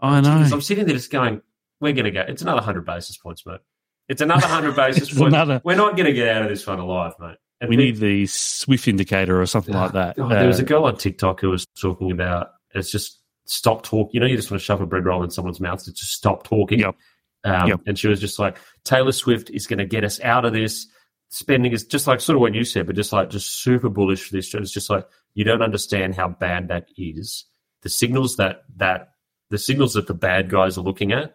I 0.00 0.20
know. 0.20 0.30
I'm 0.52 0.60
sitting 0.60 0.86
there 0.86 0.94
just 0.94 1.10
going, 1.10 1.40
we're 1.80 1.92
going 1.92 2.04
to 2.04 2.10
go. 2.10 2.20
It's 2.26 2.42
another 2.42 2.56
100 2.58 2.84
basis 2.84 3.16
points, 3.16 3.44
mate. 3.46 3.60
It's 4.08 4.20
another 4.20 4.42
100 4.46 4.76
basis 4.76 5.08
points. 5.08 5.34
another- 5.34 5.60
We're 5.64 5.76
not 5.76 5.96
going 5.96 6.06
to 6.06 6.12
get 6.12 6.28
out 6.28 6.42
of 6.42 6.48
this 6.48 6.66
one 6.66 6.78
alive, 6.78 7.14
mate. 7.18 7.36
We 7.68 7.76
need 7.76 7.96
the 7.96 8.26
Swift 8.26 8.88
indicator 8.88 9.40
or 9.40 9.46
something 9.46 9.74
like 9.74 9.92
that. 9.92 10.18
Oh, 10.18 10.28
there 10.28 10.46
was 10.46 10.58
a 10.60 10.62
Uh, 10.62 10.66
girl 10.66 10.84
on 10.84 10.96
TikTok 10.96 11.40
who 11.40 11.50
was 11.50 11.66
talking 11.80 12.10
about 12.10 12.48
it's 12.74 12.90
just 12.90 13.20
stop 13.46 13.82
talk. 13.82 14.10
You 14.12 14.20
know, 14.20 14.26
you 14.26 14.36
just 14.36 14.50
want 14.50 14.60
to 14.60 14.64
shove 14.64 14.80
a 14.80 14.86
bread 14.86 15.04
roll 15.04 15.22
in 15.22 15.30
someone's 15.30 15.60
mouth 15.60 15.84
to 15.84 15.92
just 15.92 16.12
stop 16.12 16.44
talking. 16.44 16.80
Yep. 16.80 16.96
Um, 17.44 17.68
Yep. 17.68 17.80
And 17.86 17.98
she 17.98 18.08
was 18.08 18.20
just 18.20 18.38
like, 18.38 18.58
Taylor 18.84 19.12
Swift 19.12 19.50
is 19.50 19.66
going 19.66 19.78
to 19.78 19.84
get 19.84 20.02
us 20.04 20.18
out 20.20 20.44
of 20.44 20.52
this. 20.52 20.86
Spending 21.28 21.72
is 21.72 21.84
just 21.84 22.06
like 22.06 22.20
sort 22.20 22.36
of 22.36 22.40
what 22.40 22.54
you 22.54 22.64
said, 22.64 22.86
but 22.86 22.96
just 22.96 23.12
like 23.12 23.28
just 23.30 23.60
super 23.62 23.88
bullish 23.88 24.24
for 24.28 24.36
this. 24.36 24.54
It's 24.54 24.72
just 24.72 24.88
like 24.90 25.04
you 25.34 25.44
don't 25.44 25.62
understand 25.62 26.14
how 26.14 26.28
bad 26.28 26.68
that 26.68 26.88
is. 26.96 27.44
The 27.82 27.88
signals 27.88 28.36
that 28.36 28.62
that 28.76 29.08
the 29.50 29.58
signals 29.58 29.94
that 29.94 30.06
the 30.06 30.14
bad 30.14 30.48
guys 30.48 30.78
are 30.78 30.82
looking 30.82 31.12
at 31.12 31.34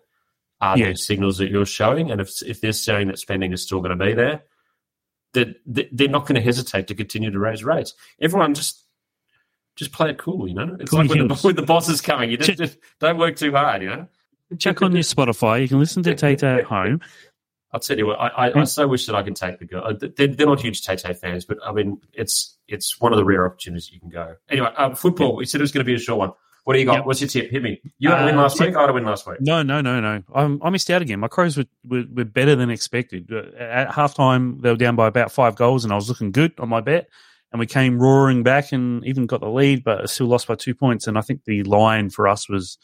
are 0.61 0.77
the 0.91 0.95
signals 0.95 1.37
that 1.37 1.49
you're 1.51 1.65
showing, 1.65 2.11
and 2.11 2.19
if 2.21 2.29
if 2.45 2.59
they're 2.61 2.71
saying 2.71 3.07
that 3.07 3.19
spending 3.19 3.53
is 3.53 3.61
still 3.61 3.81
going 3.81 3.97
to 3.97 4.05
be 4.05 4.13
there, 4.13 4.43
that 5.33 5.55
they're 5.65 6.07
not 6.07 6.23
going 6.25 6.35
to 6.35 6.41
hesitate 6.41 6.87
to 6.87 6.95
continue 6.95 7.31
to 7.31 7.39
raise 7.39 7.63
rates. 7.63 7.93
Everyone 8.21 8.53
just 8.53 8.83
just 9.75 9.91
play 9.91 10.09
it 10.09 10.17
cool, 10.17 10.47
you 10.47 10.53
know. 10.53 10.75
It's 10.79 10.91
like 10.91 11.09
when 11.09 11.27
the, 11.27 11.35
when 11.41 11.55
the 11.55 11.61
boss 11.61 11.87
is 11.87 12.01
coming, 12.01 12.29
you 12.31 12.37
just, 12.37 12.57
just 12.57 12.77
don't 12.99 13.17
work 13.17 13.35
too 13.37 13.51
hard, 13.53 13.81
you 13.81 13.89
know. 13.89 14.07
check 14.57 14.81
on 14.81 14.91
your 14.91 15.03
Spotify. 15.03 15.61
You 15.61 15.67
can 15.69 15.79
listen 15.79 16.03
to 16.03 16.15
Tate 16.15 16.43
at 16.43 16.65
home. 16.65 16.99
I'll 17.71 17.79
tell 17.79 17.97
you 17.97 18.07
what, 18.07 18.19
I, 18.19 18.27
I, 18.49 18.61
I 18.61 18.63
so 18.63 18.87
wish 18.87 19.05
that 19.05 19.15
I 19.15 19.21
can 19.21 19.35
take 19.35 19.59
the 19.59 19.65
girl. 19.65 19.83
uh, 19.85 19.93
They're, 20.17 20.27
they're 20.27 20.47
not 20.47 20.59
huge 20.59 20.81
Tay 20.81 20.95
Tay 20.95 21.13
fans, 21.13 21.45
but 21.45 21.59
I 21.63 21.71
mean, 21.71 22.01
it's 22.13 22.57
it's 22.67 22.99
one 22.99 23.13
of 23.13 23.17
the 23.17 23.23
rare 23.23 23.45
opportunities 23.45 23.91
you 23.91 23.99
can 23.99 24.09
go. 24.09 24.35
Anyway, 24.49 24.69
um, 24.75 24.95
football. 24.95 25.35
We 25.35 25.45
said 25.45 25.61
it 25.61 25.63
was 25.63 25.71
going 25.71 25.85
to 25.85 25.89
be 25.89 25.93
a 25.93 25.99
short 25.99 26.17
one. 26.19 26.31
What 26.69 26.73
do 26.75 26.79
you 26.81 26.85
got? 26.85 26.97
Yep. 26.97 27.05
What's 27.07 27.19
your 27.19 27.27
tip? 27.29 27.49
Hit 27.49 27.63
me. 27.63 27.81
You 27.97 28.11
had 28.11 28.21
a 28.21 28.25
win 28.25 28.35
Uh, 28.37 28.43
last 28.43 28.57
tip- 28.57 28.67
week. 28.67 28.75
I 28.75 28.81
had 28.81 28.91
a 28.91 28.93
win 28.93 29.03
last 29.03 29.25
week. 29.25 29.37
No, 29.41 29.63
no, 29.63 29.81
no, 29.81 29.99
no. 29.99 30.21
I'm, 30.35 30.61
I 30.61 30.69
missed 30.69 30.91
out 30.91 31.01
again. 31.01 31.19
My 31.19 31.27
Crows 31.27 31.57
were, 31.57 31.65
were, 31.83 32.03
were 32.13 32.25
better 32.25 32.55
than 32.55 32.69
expected. 32.69 33.27
Uh, 33.33 33.57
At 33.57 33.89
halftime, 33.89 34.61
they 34.61 34.69
were 34.69 34.75
down 34.75 34.95
by 34.95 35.07
about 35.07 35.31
five 35.31 35.55
goals, 35.55 35.83
and 35.83 35.91
I 35.91 35.95
was 35.95 36.09
looking 36.09 36.31
good 36.31 36.53
on 36.59 36.69
my 36.69 36.79
bet. 36.79 37.09
And 37.51 37.59
we 37.59 37.65
came 37.65 37.97
roaring 37.97 38.43
back 38.43 38.71
and 38.71 39.03
even 39.03 39.25
got 39.25 39.39
the 39.41 39.49
lead, 39.49 39.83
but 39.83 40.07
still 40.11 40.27
lost 40.27 40.45
by 40.47 40.53
two 40.53 40.75
points. 40.75 41.07
And 41.07 41.17
I 41.17 41.21
think 41.21 41.43
the 41.45 41.63
line 41.63 42.11
for 42.11 42.27
us 42.27 42.47
was 42.47 42.77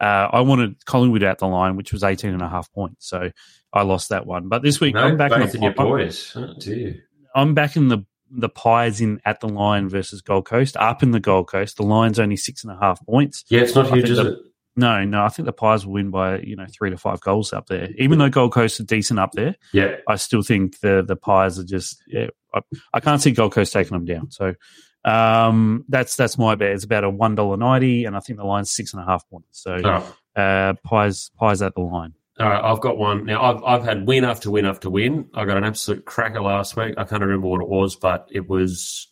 uh, 0.00 0.28
I 0.32 0.42
wanted 0.42 0.84
Collingwood 0.84 1.24
out 1.24 1.38
the 1.38 1.48
line, 1.48 1.74
which 1.74 1.92
was 1.92 2.04
18 2.04 2.32
and 2.32 2.42
a 2.42 2.48
half 2.48 2.72
points. 2.72 3.08
So 3.08 3.32
I 3.72 3.82
lost 3.82 4.10
that 4.10 4.24
one. 4.24 4.48
But 4.48 4.62
this 4.62 4.78
week, 4.80 4.94
I'm 4.94 5.16
back 5.16 5.32
in 5.32 5.40
the 5.40 5.52
in 5.56 5.62
your 5.62 5.74
I'm- 5.76 5.88
boys. 5.88 6.32
Oh. 6.36 6.92
I'm 7.34 7.54
back 7.54 7.74
in 7.74 7.88
the 7.88 8.04
the 8.30 8.48
pies 8.48 9.00
in 9.00 9.20
at 9.24 9.40
the 9.40 9.48
line 9.48 9.88
versus 9.88 10.20
Gold 10.20 10.46
Coast. 10.46 10.76
Up 10.76 11.02
in 11.02 11.10
the 11.12 11.20
Gold 11.20 11.48
Coast, 11.48 11.76
the 11.76 11.82
line's 11.84 12.18
only 12.18 12.36
six 12.36 12.64
and 12.64 12.72
a 12.72 12.78
half 12.80 13.04
points. 13.06 13.44
Yeah, 13.48 13.60
it's 13.60 13.74
not 13.74 13.92
huge, 13.92 14.10
is 14.10 14.16
the- 14.18 14.32
it? 14.32 14.38
No, 14.78 15.02
no, 15.04 15.24
I 15.24 15.30
think 15.30 15.46
the 15.46 15.54
Pies 15.54 15.86
will 15.86 15.94
win 15.94 16.10
by 16.10 16.40
you 16.40 16.54
know 16.54 16.66
three 16.70 16.90
to 16.90 16.98
five 16.98 17.20
goals 17.22 17.54
up 17.54 17.66
there. 17.66 17.88
Even 17.96 18.18
though 18.18 18.28
Gold 18.28 18.52
Coast 18.52 18.78
are 18.78 18.84
decent 18.84 19.18
up 19.18 19.32
there, 19.32 19.56
Yeah. 19.72 19.96
I 20.06 20.16
still 20.16 20.42
think 20.42 20.80
the 20.80 21.02
the 21.06 21.16
Pies 21.16 21.58
are 21.58 21.64
just 21.64 22.02
yeah. 22.06 22.26
I, 22.54 22.60
I 22.92 23.00
can't 23.00 23.22
see 23.22 23.30
Gold 23.30 23.52
Coast 23.52 23.72
taking 23.72 23.92
them 23.96 24.04
down. 24.04 24.30
So 24.30 24.54
um, 25.04 25.84
that's 25.88 26.16
that's 26.16 26.36
my 26.36 26.56
bet. 26.56 26.72
It's 26.72 26.84
about 26.84 27.04
a 27.04 27.10
one 27.10 27.34
dollar 27.34 27.56
ninety, 27.56 28.04
and 28.04 28.16
I 28.16 28.20
think 28.20 28.38
the 28.38 28.44
line's 28.44 28.70
six 28.70 28.92
and 28.92 29.02
a 29.02 29.06
half 29.06 29.26
points. 29.30 29.62
So 29.62 29.76
right. 29.76 30.04
uh, 30.36 30.74
Pies 30.84 31.30
Pies 31.38 31.62
at 31.62 31.74
the 31.74 31.80
line. 31.80 32.12
All 32.38 32.46
right, 32.48 32.62
I've 32.62 32.80
got 32.80 32.98
one. 32.98 33.24
Now, 33.24 33.42
I've, 33.42 33.64
I've 33.64 33.82
had 33.84 34.06
win 34.06 34.24
after 34.24 34.50
win 34.50 34.66
after 34.66 34.90
win. 34.90 35.30
I 35.34 35.44
got 35.46 35.56
an 35.56 35.64
absolute 35.64 36.04
cracker 36.04 36.42
last 36.42 36.76
week. 36.76 36.94
I 36.98 37.04
can't 37.04 37.22
remember 37.22 37.46
what 37.48 37.62
it 37.62 37.68
was, 37.68 37.96
but 37.96 38.28
it 38.30 38.48
was 38.48 39.08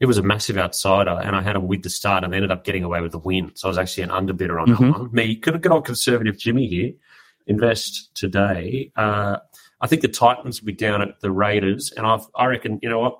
it 0.00 0.06
was 0.06 0.16
a 0.16 0.22
massive 0.22 0.56
outsider, 0.56 1.10
and 1.22 1.36
I 1.36 1.42
had 1.42 1.56
a 1.56 1.60
win 1.60 1.82
to 1.82 1.90
start 1.90 2.24
and 2.24 2.34
ended 2.34 2.50
up 2.50 2.64
getting 2.64 2.84
away 2.84 3.02
with 3.02 3.12
the 3.12 3.18
win. 3.18 3.52
So 3.54 3.68
I 3.68 3.70
was 3.70 3.76
actually 3.76 4.04
an 4.04 4.08
underbidder 4.08 4.58
on 4.60 4.68
Mhm. 4.68 4.78
that 4.78 4.98
one. 5.00 5.12
Me, 5.12 5.34
good, 5.34 5.60
good 5.60 5.70
old 5.72 5.84
conservative 5.84 6.38
Jimmy 6.38 6.66
here. 6.66 6.92
Invest 7.46 8.14
today. 8.14 8.90
Uh, 8.96 9.36
I 9.82 9.86
think 9.86 10.00
the 10.00 10.08
Titans 10.08 10.60
will 10.62 10.66
be 10.66 10.72
down 10.72 11.02
at 11.02 11.20
the 11.20 11.30
Raiders, 11.30 11.92
and 11.94 12.06
I've, 12.06 12.26
I 12.34 12.46
reckon, 12.46 12.78
you 12.82 12.88
know 12.88 13.00
what? 13.00 13.18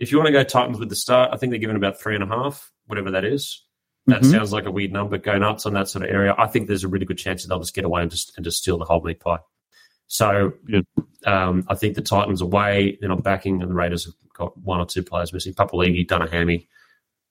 If 0.00 0.10
you 0.10 0.18
want 0.18 0.26
to 0.26 0.32
go 0.32 0.42
Titans 0.42 0.80
with 0.80 0.88
the 0.88 0.96
start, 0.96 1.30
I 1.32 1.36
think 1.36 1.52
they're 1.52 1.60
given 1.60 1.76
about 1.76 2.00
three 2.00 2.16
and 2.16 2.24
a 2.24 2.26
half, 2.26 2.72
whatever 2.86 3.12
that 3.12 3.24
is. 3.24 3.62
That 4.06 4.22
Mhm. 4.22 4.30
sounds 4.32 4.52
like 4.52 4.66
a 4.66 4.70
weird 4.70 4.92
number. 4.92 5.16
going 5.18 5.42
up 5.44 5.64
on 5.64 5.74
that 5.74 5.88
sort 5.88 6.04
of 6.04 6.10
area. 6.10 6.34
I 6.36 6.46
think 6.48 6.66
there's 6.66 6.82
a 6.84 6.88
really 6.88 7.06
good 7.06 7.18
chance 7.18 7.42
that 7.42 7.48
they'll 7.48 7.60
just 7.60 7.74
get 7.74 7.84
away 7.84 8.02
and 8.02 8.10
just 8.10 8.36
and 8.36 8.44
just 8.44 8.58
steal 8.58 8.76
the 8.78 8.84
whole 8.84 9.00
meat 9.02 9.20
pie. 9.20 9.38
So 10.08 10.52
Good. 10.66 10.86
um, 11.24 11.64
I 11.68 11.74
think 11.76 11.94
the 11.94 12.02
Titans 12.02 12.40
away. 12.40 12.98
They're 13.00 13.08
not 13.08 13.22
backing, 13.22 13.62
and 13.62 13.70
the 13.70 13.74
Raiders 13.74 14.04
have 14.06 14.14
got 14.34 14.58
one 14.58 14.80
or 14.80 14.86
two 14.86 15.02
players 15.02 15.32
missing. 15.32 15.54
Papaligi, 15.54 16.06
Dunahammy. 16.06 16.66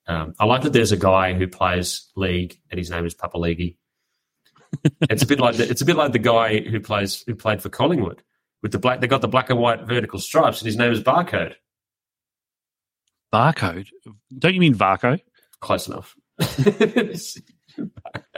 Um, 0.07 0.33
I 0.39 0.45
like 0.45 0.63
that 0.63 0.73
there's 0.73 0.91
a 0.91 0.97
guy 0.97 1.33
who 1.33 1.47
plays 1.47 2.09
league, 2.15 2.57
and 2.71 2.77
his 2.79 2.89
name 2.89 3.05
is 3.05 3.13
Papaligi. 3.13 3.77
it's 5.09 5.21
a 5.23 5.27
bit 5.27 5.39
like 5.39 5.57
the, 5.57 5.69
it's 5.69 5.81
a 5.81 5.85
bit 5.85 5.97
like 5.97 6.13
the 6.13 6.19
guy 6.19 6.59
who 6.61 6.79
plays 6.79 7.21
who 7.27 7.35
played 7.35 7.61
for 7.61 7.69
Collingwood 7.69 8.23
with 8.63 8.71
the 8.71 8.79
black. 8.79 9.01
They 9.01 9.07
got 9.07 9.21
the 9.21 9.27
black 9.27 9.49
and 9.49 9.59
white 9.59 9.81
vertical 9.81 10.19
stripes, 10.19 10.61
and 10.61 10.65
his 10.67 10.77
name 10.77 10.91
is 10.93 11.01
Barcode. 11.03 11.55
Barcode? 13.33 13.87
Don't 14.37 14.53
you 14.53 14.59
mean 14.59 14.75
Varco? 14.75 15.19
Close 15.59 15.87
enough. 15.87 16.15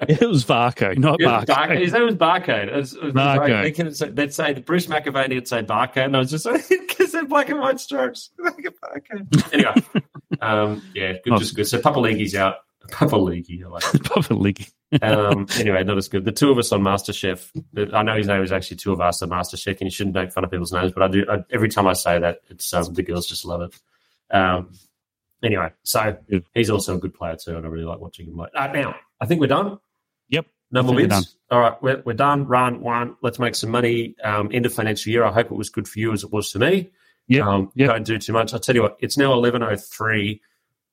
It 0.07 0.21
was 0.21 0.45
Varco, 0.45 0.95
not 0.97 1.19
Barcode. 1.19 1.45
Barcode. 1.45 1.79
His 1.81 1.93
name 1.93 2.05
was 2.05 2.15
Barcode. 2.15 2.67
It 2.67 2.75
was- 2.75 2.93
it 2.93 3.03
was 3.03 3.13
Barcode. 3.13 3.45
great. 3.45 3.61
They 3.63 3.71
can 3.71 3.93
say, 3.93 4.09
they'd 4.09 4.33
say 4.33 4.53
Bruce 4.53 4.85
McAvaney 4.87 5.35
would 5.35 5.47
say 5.47 5.63
Barcode, 5.63 6.05
and 6.05 6.15
I 6.15 6.19
was 6.19 6.29
just 6.31 6.45
like, 6.45 6.67
because 6.69 7.11
they're 7.11 7.25
black 7.25 7.49
and 7.49 7.59
white 7.59 7.79
stripes. 7.79 8.29
Like 8.39 8.55
barcode. 8.57 9.53
anyway, 9.53 9.73
um, 10.41 10.81
yeah, 10.93 11.13
good, 11.23 11.33
Oh. 11.33 11.37
just 11.39 11.55
good. 11.55 11.65
So 11.67 11.79
Papaligi's 11.79 12.35
out. 12.35 12.57
Papaligi, 12.89 13.63
I 13.63 13.69
like. 13.69 13.83
Papaligi. 13.83 14.69
um, 15.01 15.47
anyway, 15.57 15.83
not 15.85 15.97
as 15.97 16.09
good. 16.09 16.25
The 16.25 16.31
two 16.33 16.51
of 16.51 16.57
us 16.57 16.71
on 16.73 16.81
MasterChef. 16.81 17.49
I 17.93 18.03
know 18.03 18.17
his 18.17 18.27
name 18.27 18.43
is 18.43 18.51
actually 18.51 18.77
two 18.77 18.91
of 18.91 18.99
us 19.01 19.21
on 19.21 19.29
MasterChef, 19.29 19.71
and 19.79 19.81
you 19.83 19.89
shouldn't 19.89 20.15
make 20.15 20.31
fun 20.33 20.43
of 20.43 20.51
people's 20.51 20.73
names, 20.73 20.91
but 20.91 21.01
I 21.03 21.07
do. 21.07 21.25
I, 21.29 21.37
every 21.49 21.69
time 21.69 21.87
I 21.87 21.93
say 21.93 22.19
that, 22.19 22.39
it's 22.49 22.71
um, 22.73 22.93
the 22.93 23.01
girls 23.03 23.25
just 23.25 23.45
love 23.45 23.61
it. 23.61 23.73
Um, 24.35 24.73
anyway, 25.43 25.71
so 25.83 26.17
he's 26.53 26.69
also 26.69 26.95
a 26.95 26.99
good 26.99 27.13
player 27.13 27.35
too, 27.35 27.55
and 27.55 27.65
I 27.65 27.69
really 27.69 27.85
like 27.85 27.99
watching 27.99 28.27
him. 28.27 28.35
Like 28.35 28.51
uh, 28.55 28.67
now, 28.67 28.95
I 29.21 29.25
think 29.25 29.41
we're 29.41 29.47
done. 29.47 29.79
Yep. 30.29 30.45
No 30.71 30.83
more 30.83 30.93
I 30.93 30.95
wins. 30.95 31.37
All 31.51 31.59
right, 31.59 31.83
we're, 31.83 32.01
we're 32.05 32.13
done. 32.13 32.47
Run 32.47 32.81
one. 32.81 33.15
Let's 33.21 33.37
make 33.37 33.55
some 33.55 33.69
money. 33.69 34.15
Um, 34.23 34.49
end 34.51 34.65
of 34.65 34.73
financial 34.73 35.11
year. 35.11 35.23
I 35.23 35.31
hope 35.31 35.47
it 35.47 35.55
was 35.55 35.69
good 35.69 35.87
for 35.87 35.99
you 35.99 36.11
as 36.13 36.23
it 36.23 36.31
was 36.31 36.51
for 36.51 36.59
me. 36.59 36.89
Yeah, 37.27 37.47
Um, 37.47 37.71
Yep. 37.75 37.89
Don't 37.89 38.05
do 38.05 38.17
too 38.17 38.33
much. 38.33 38.53
I'll 38.53 38.59
tell 38.59 38.75
you 38.75 38.81
what. 38.81 38.97
It's 38.99 39.17
now 39.17 39.33
eleven 39.33 39.63
oh 39.63 39.75
three 39.75 40.41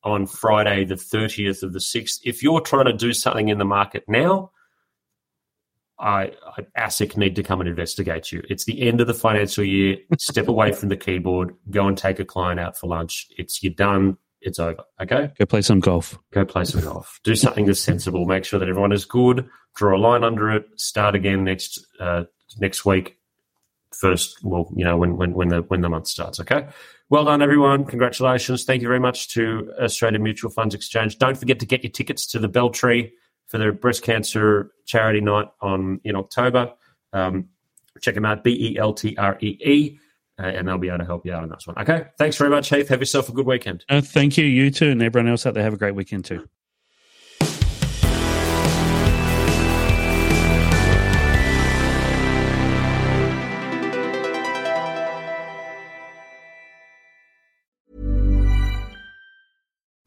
on 0.04 0.26
Friday, 0.26 0.84
the 0.84 0.96
thirtieth 0.96 1.62
of 1.62 1.72
the 1.72 1.80
sixth. 1.80 2.20
If 2.24 2.42
you're 2.42 2.60
trying 2.60 2.86
to 2.86 2.92
do 2.92 3.12
something 3.12 3.48
in 3.48 3.58
the 3.58 3.64
market 3.64 4.04
now, 4.06 4.52
I, 5.98 6.32
I 6.76 6.88
ASIC 6.88 7.16
need 7.16 7.36
to 7.36 7.42
come 7.42 7.60
and 7.60 7.68
investigate 7.68 8.32
you. 8.32 8.42
It's 8.48 8.64
the 8.64 8.86
end 8.86 9.00
of 9.00 9.06
the 9.06 9.14
financial 9.14 9.64
year. 9.64 9.98
Step 10.18 10.48
away 10.48 10.72
from 10.72 10.88
the 10.88 10.96
keyboard. 10.96 11.54
Go 11.70 11.86
and 11.86 11.96
take 11.96 12.18
a 12.18 12.24
client 12.24 12.58
out 12.58 12.78
for 12.78 12.86
lunch. 12.86 13.28
It's 13.36 13.62
you're 13.62 13.72
done. 13.72 14.16
It's 14.40 14.58
over. 14.58 14.82
Okay 15.00 15.30
Go 15.38 15.46
play 15.46 15.62
some 15.62 15.80
golf. 15.80 16.18
go 16.32 16.44
play 16.44 16.64
some 16.64 16.80
golf. 16.82 17.20
Do 17.24 17.34
something 17.34 17.66
that's 17.66 17.80
sensible. 17.80 18.24
Make 18.26 18.44
sure 18.44 18.58
that 18.58 18.68
everyone 18.68 18.92
is 18.92 19.04
good. 19.04 19.48
Draw 19.76 19.96
a 19.96 19.98
line 19.98 20.24
under 20.24 20.50
it. 20.50 20.66
Start 20.76 21.14
again 21.14 21.44
next 21.44 21.84
uh, 22.00 22.24
next 22.58 22.84
week. 22.84 23.16
First, 23.98 24.38
well, 24.44 24.70
you 24.76 24.84
know 24.84 24.96
when 24.96 25.16
when 25.16 25.32
when 25.34 25.48
the 25.48 25.62
when 25.62 25.80
the 25.80 25.88
month 25.88 26.06
starts. 26.06 26.40
Okay. 26.40 26.68
Well 27.08 27.24
done, 27.24 27.42
everyone. 27.42 27.84
Congratulations. 27.84 28.64
Thank 28.64 28.82
you 28.82 28.88
very 28.88 29.00
much 29.00 29.30
to 29.30 29.72
Australian 29.80 30.22
Mutual 30.22 30.50
Funds 30.50 30.76
Exchange. 30.76 31.18
Don't 31.18 31.36
forget 31.36 31.58
to 31.58 31.66
get 31.66 31.82
your 31.82 31.90
tickets 31.90 32.24
to 32.28 32.38
the 32.38 32.48
Beltree 32.48 33.10
for 33.48 33.58
their 33.58 33.72
breast 33.72 34.02
cancer 34.02 34.70
charity 34.86 35.20
night 35.20 35.48
on 35.60 36.00
in 36.04 36.14
October. 36.14 36.72
Um, 37.12 37.48
Check 38.00 38.14
them 38.14 38.24
out, 38.24 38.44
B 38.44 38.52
E 38.74 38.78
L 38.78 38.94
T 38.94 39.16
R 39.16 39.36
E 39.40 39.58
E, 39.62 39.98
uh, 40.40 40.46
and 40.46 40.66
they'll 40.66 40.78
be 40.78 40.88
able 40.88 40.98
to 40.98 41.04
help 41.04 41.26
you 41.26 41.32
out 41.32 41.42
on 41.42 41.48
that 41.50 41.60
one. 41.64 41.78
Okay. 41.78 42.06
Thanks 42.18 42.36
very 42.36 42.50
much, 42.50 42.70
Heath. 42.70 42.88
Have 42.88 43.00
yourself 43.00 43.28
a 43.28 43.32
good 43.32 43.46
weekend. 43.46 43.84
Uh, 43.88 44.00
thank 44.00 44.38
you. 44.38 44.44
You 44.44 44.70
too. 44.70 44.90
And 44.90 45.02
everyone 45.02 45.28
else 45.28 45.44
out 45.46 45.54
there, 45.54 45.62
have 45.62 45.74
a 45.74 45.78
great 45.78 45.94
weekend 45.94 46.24
too. 46.24 46.48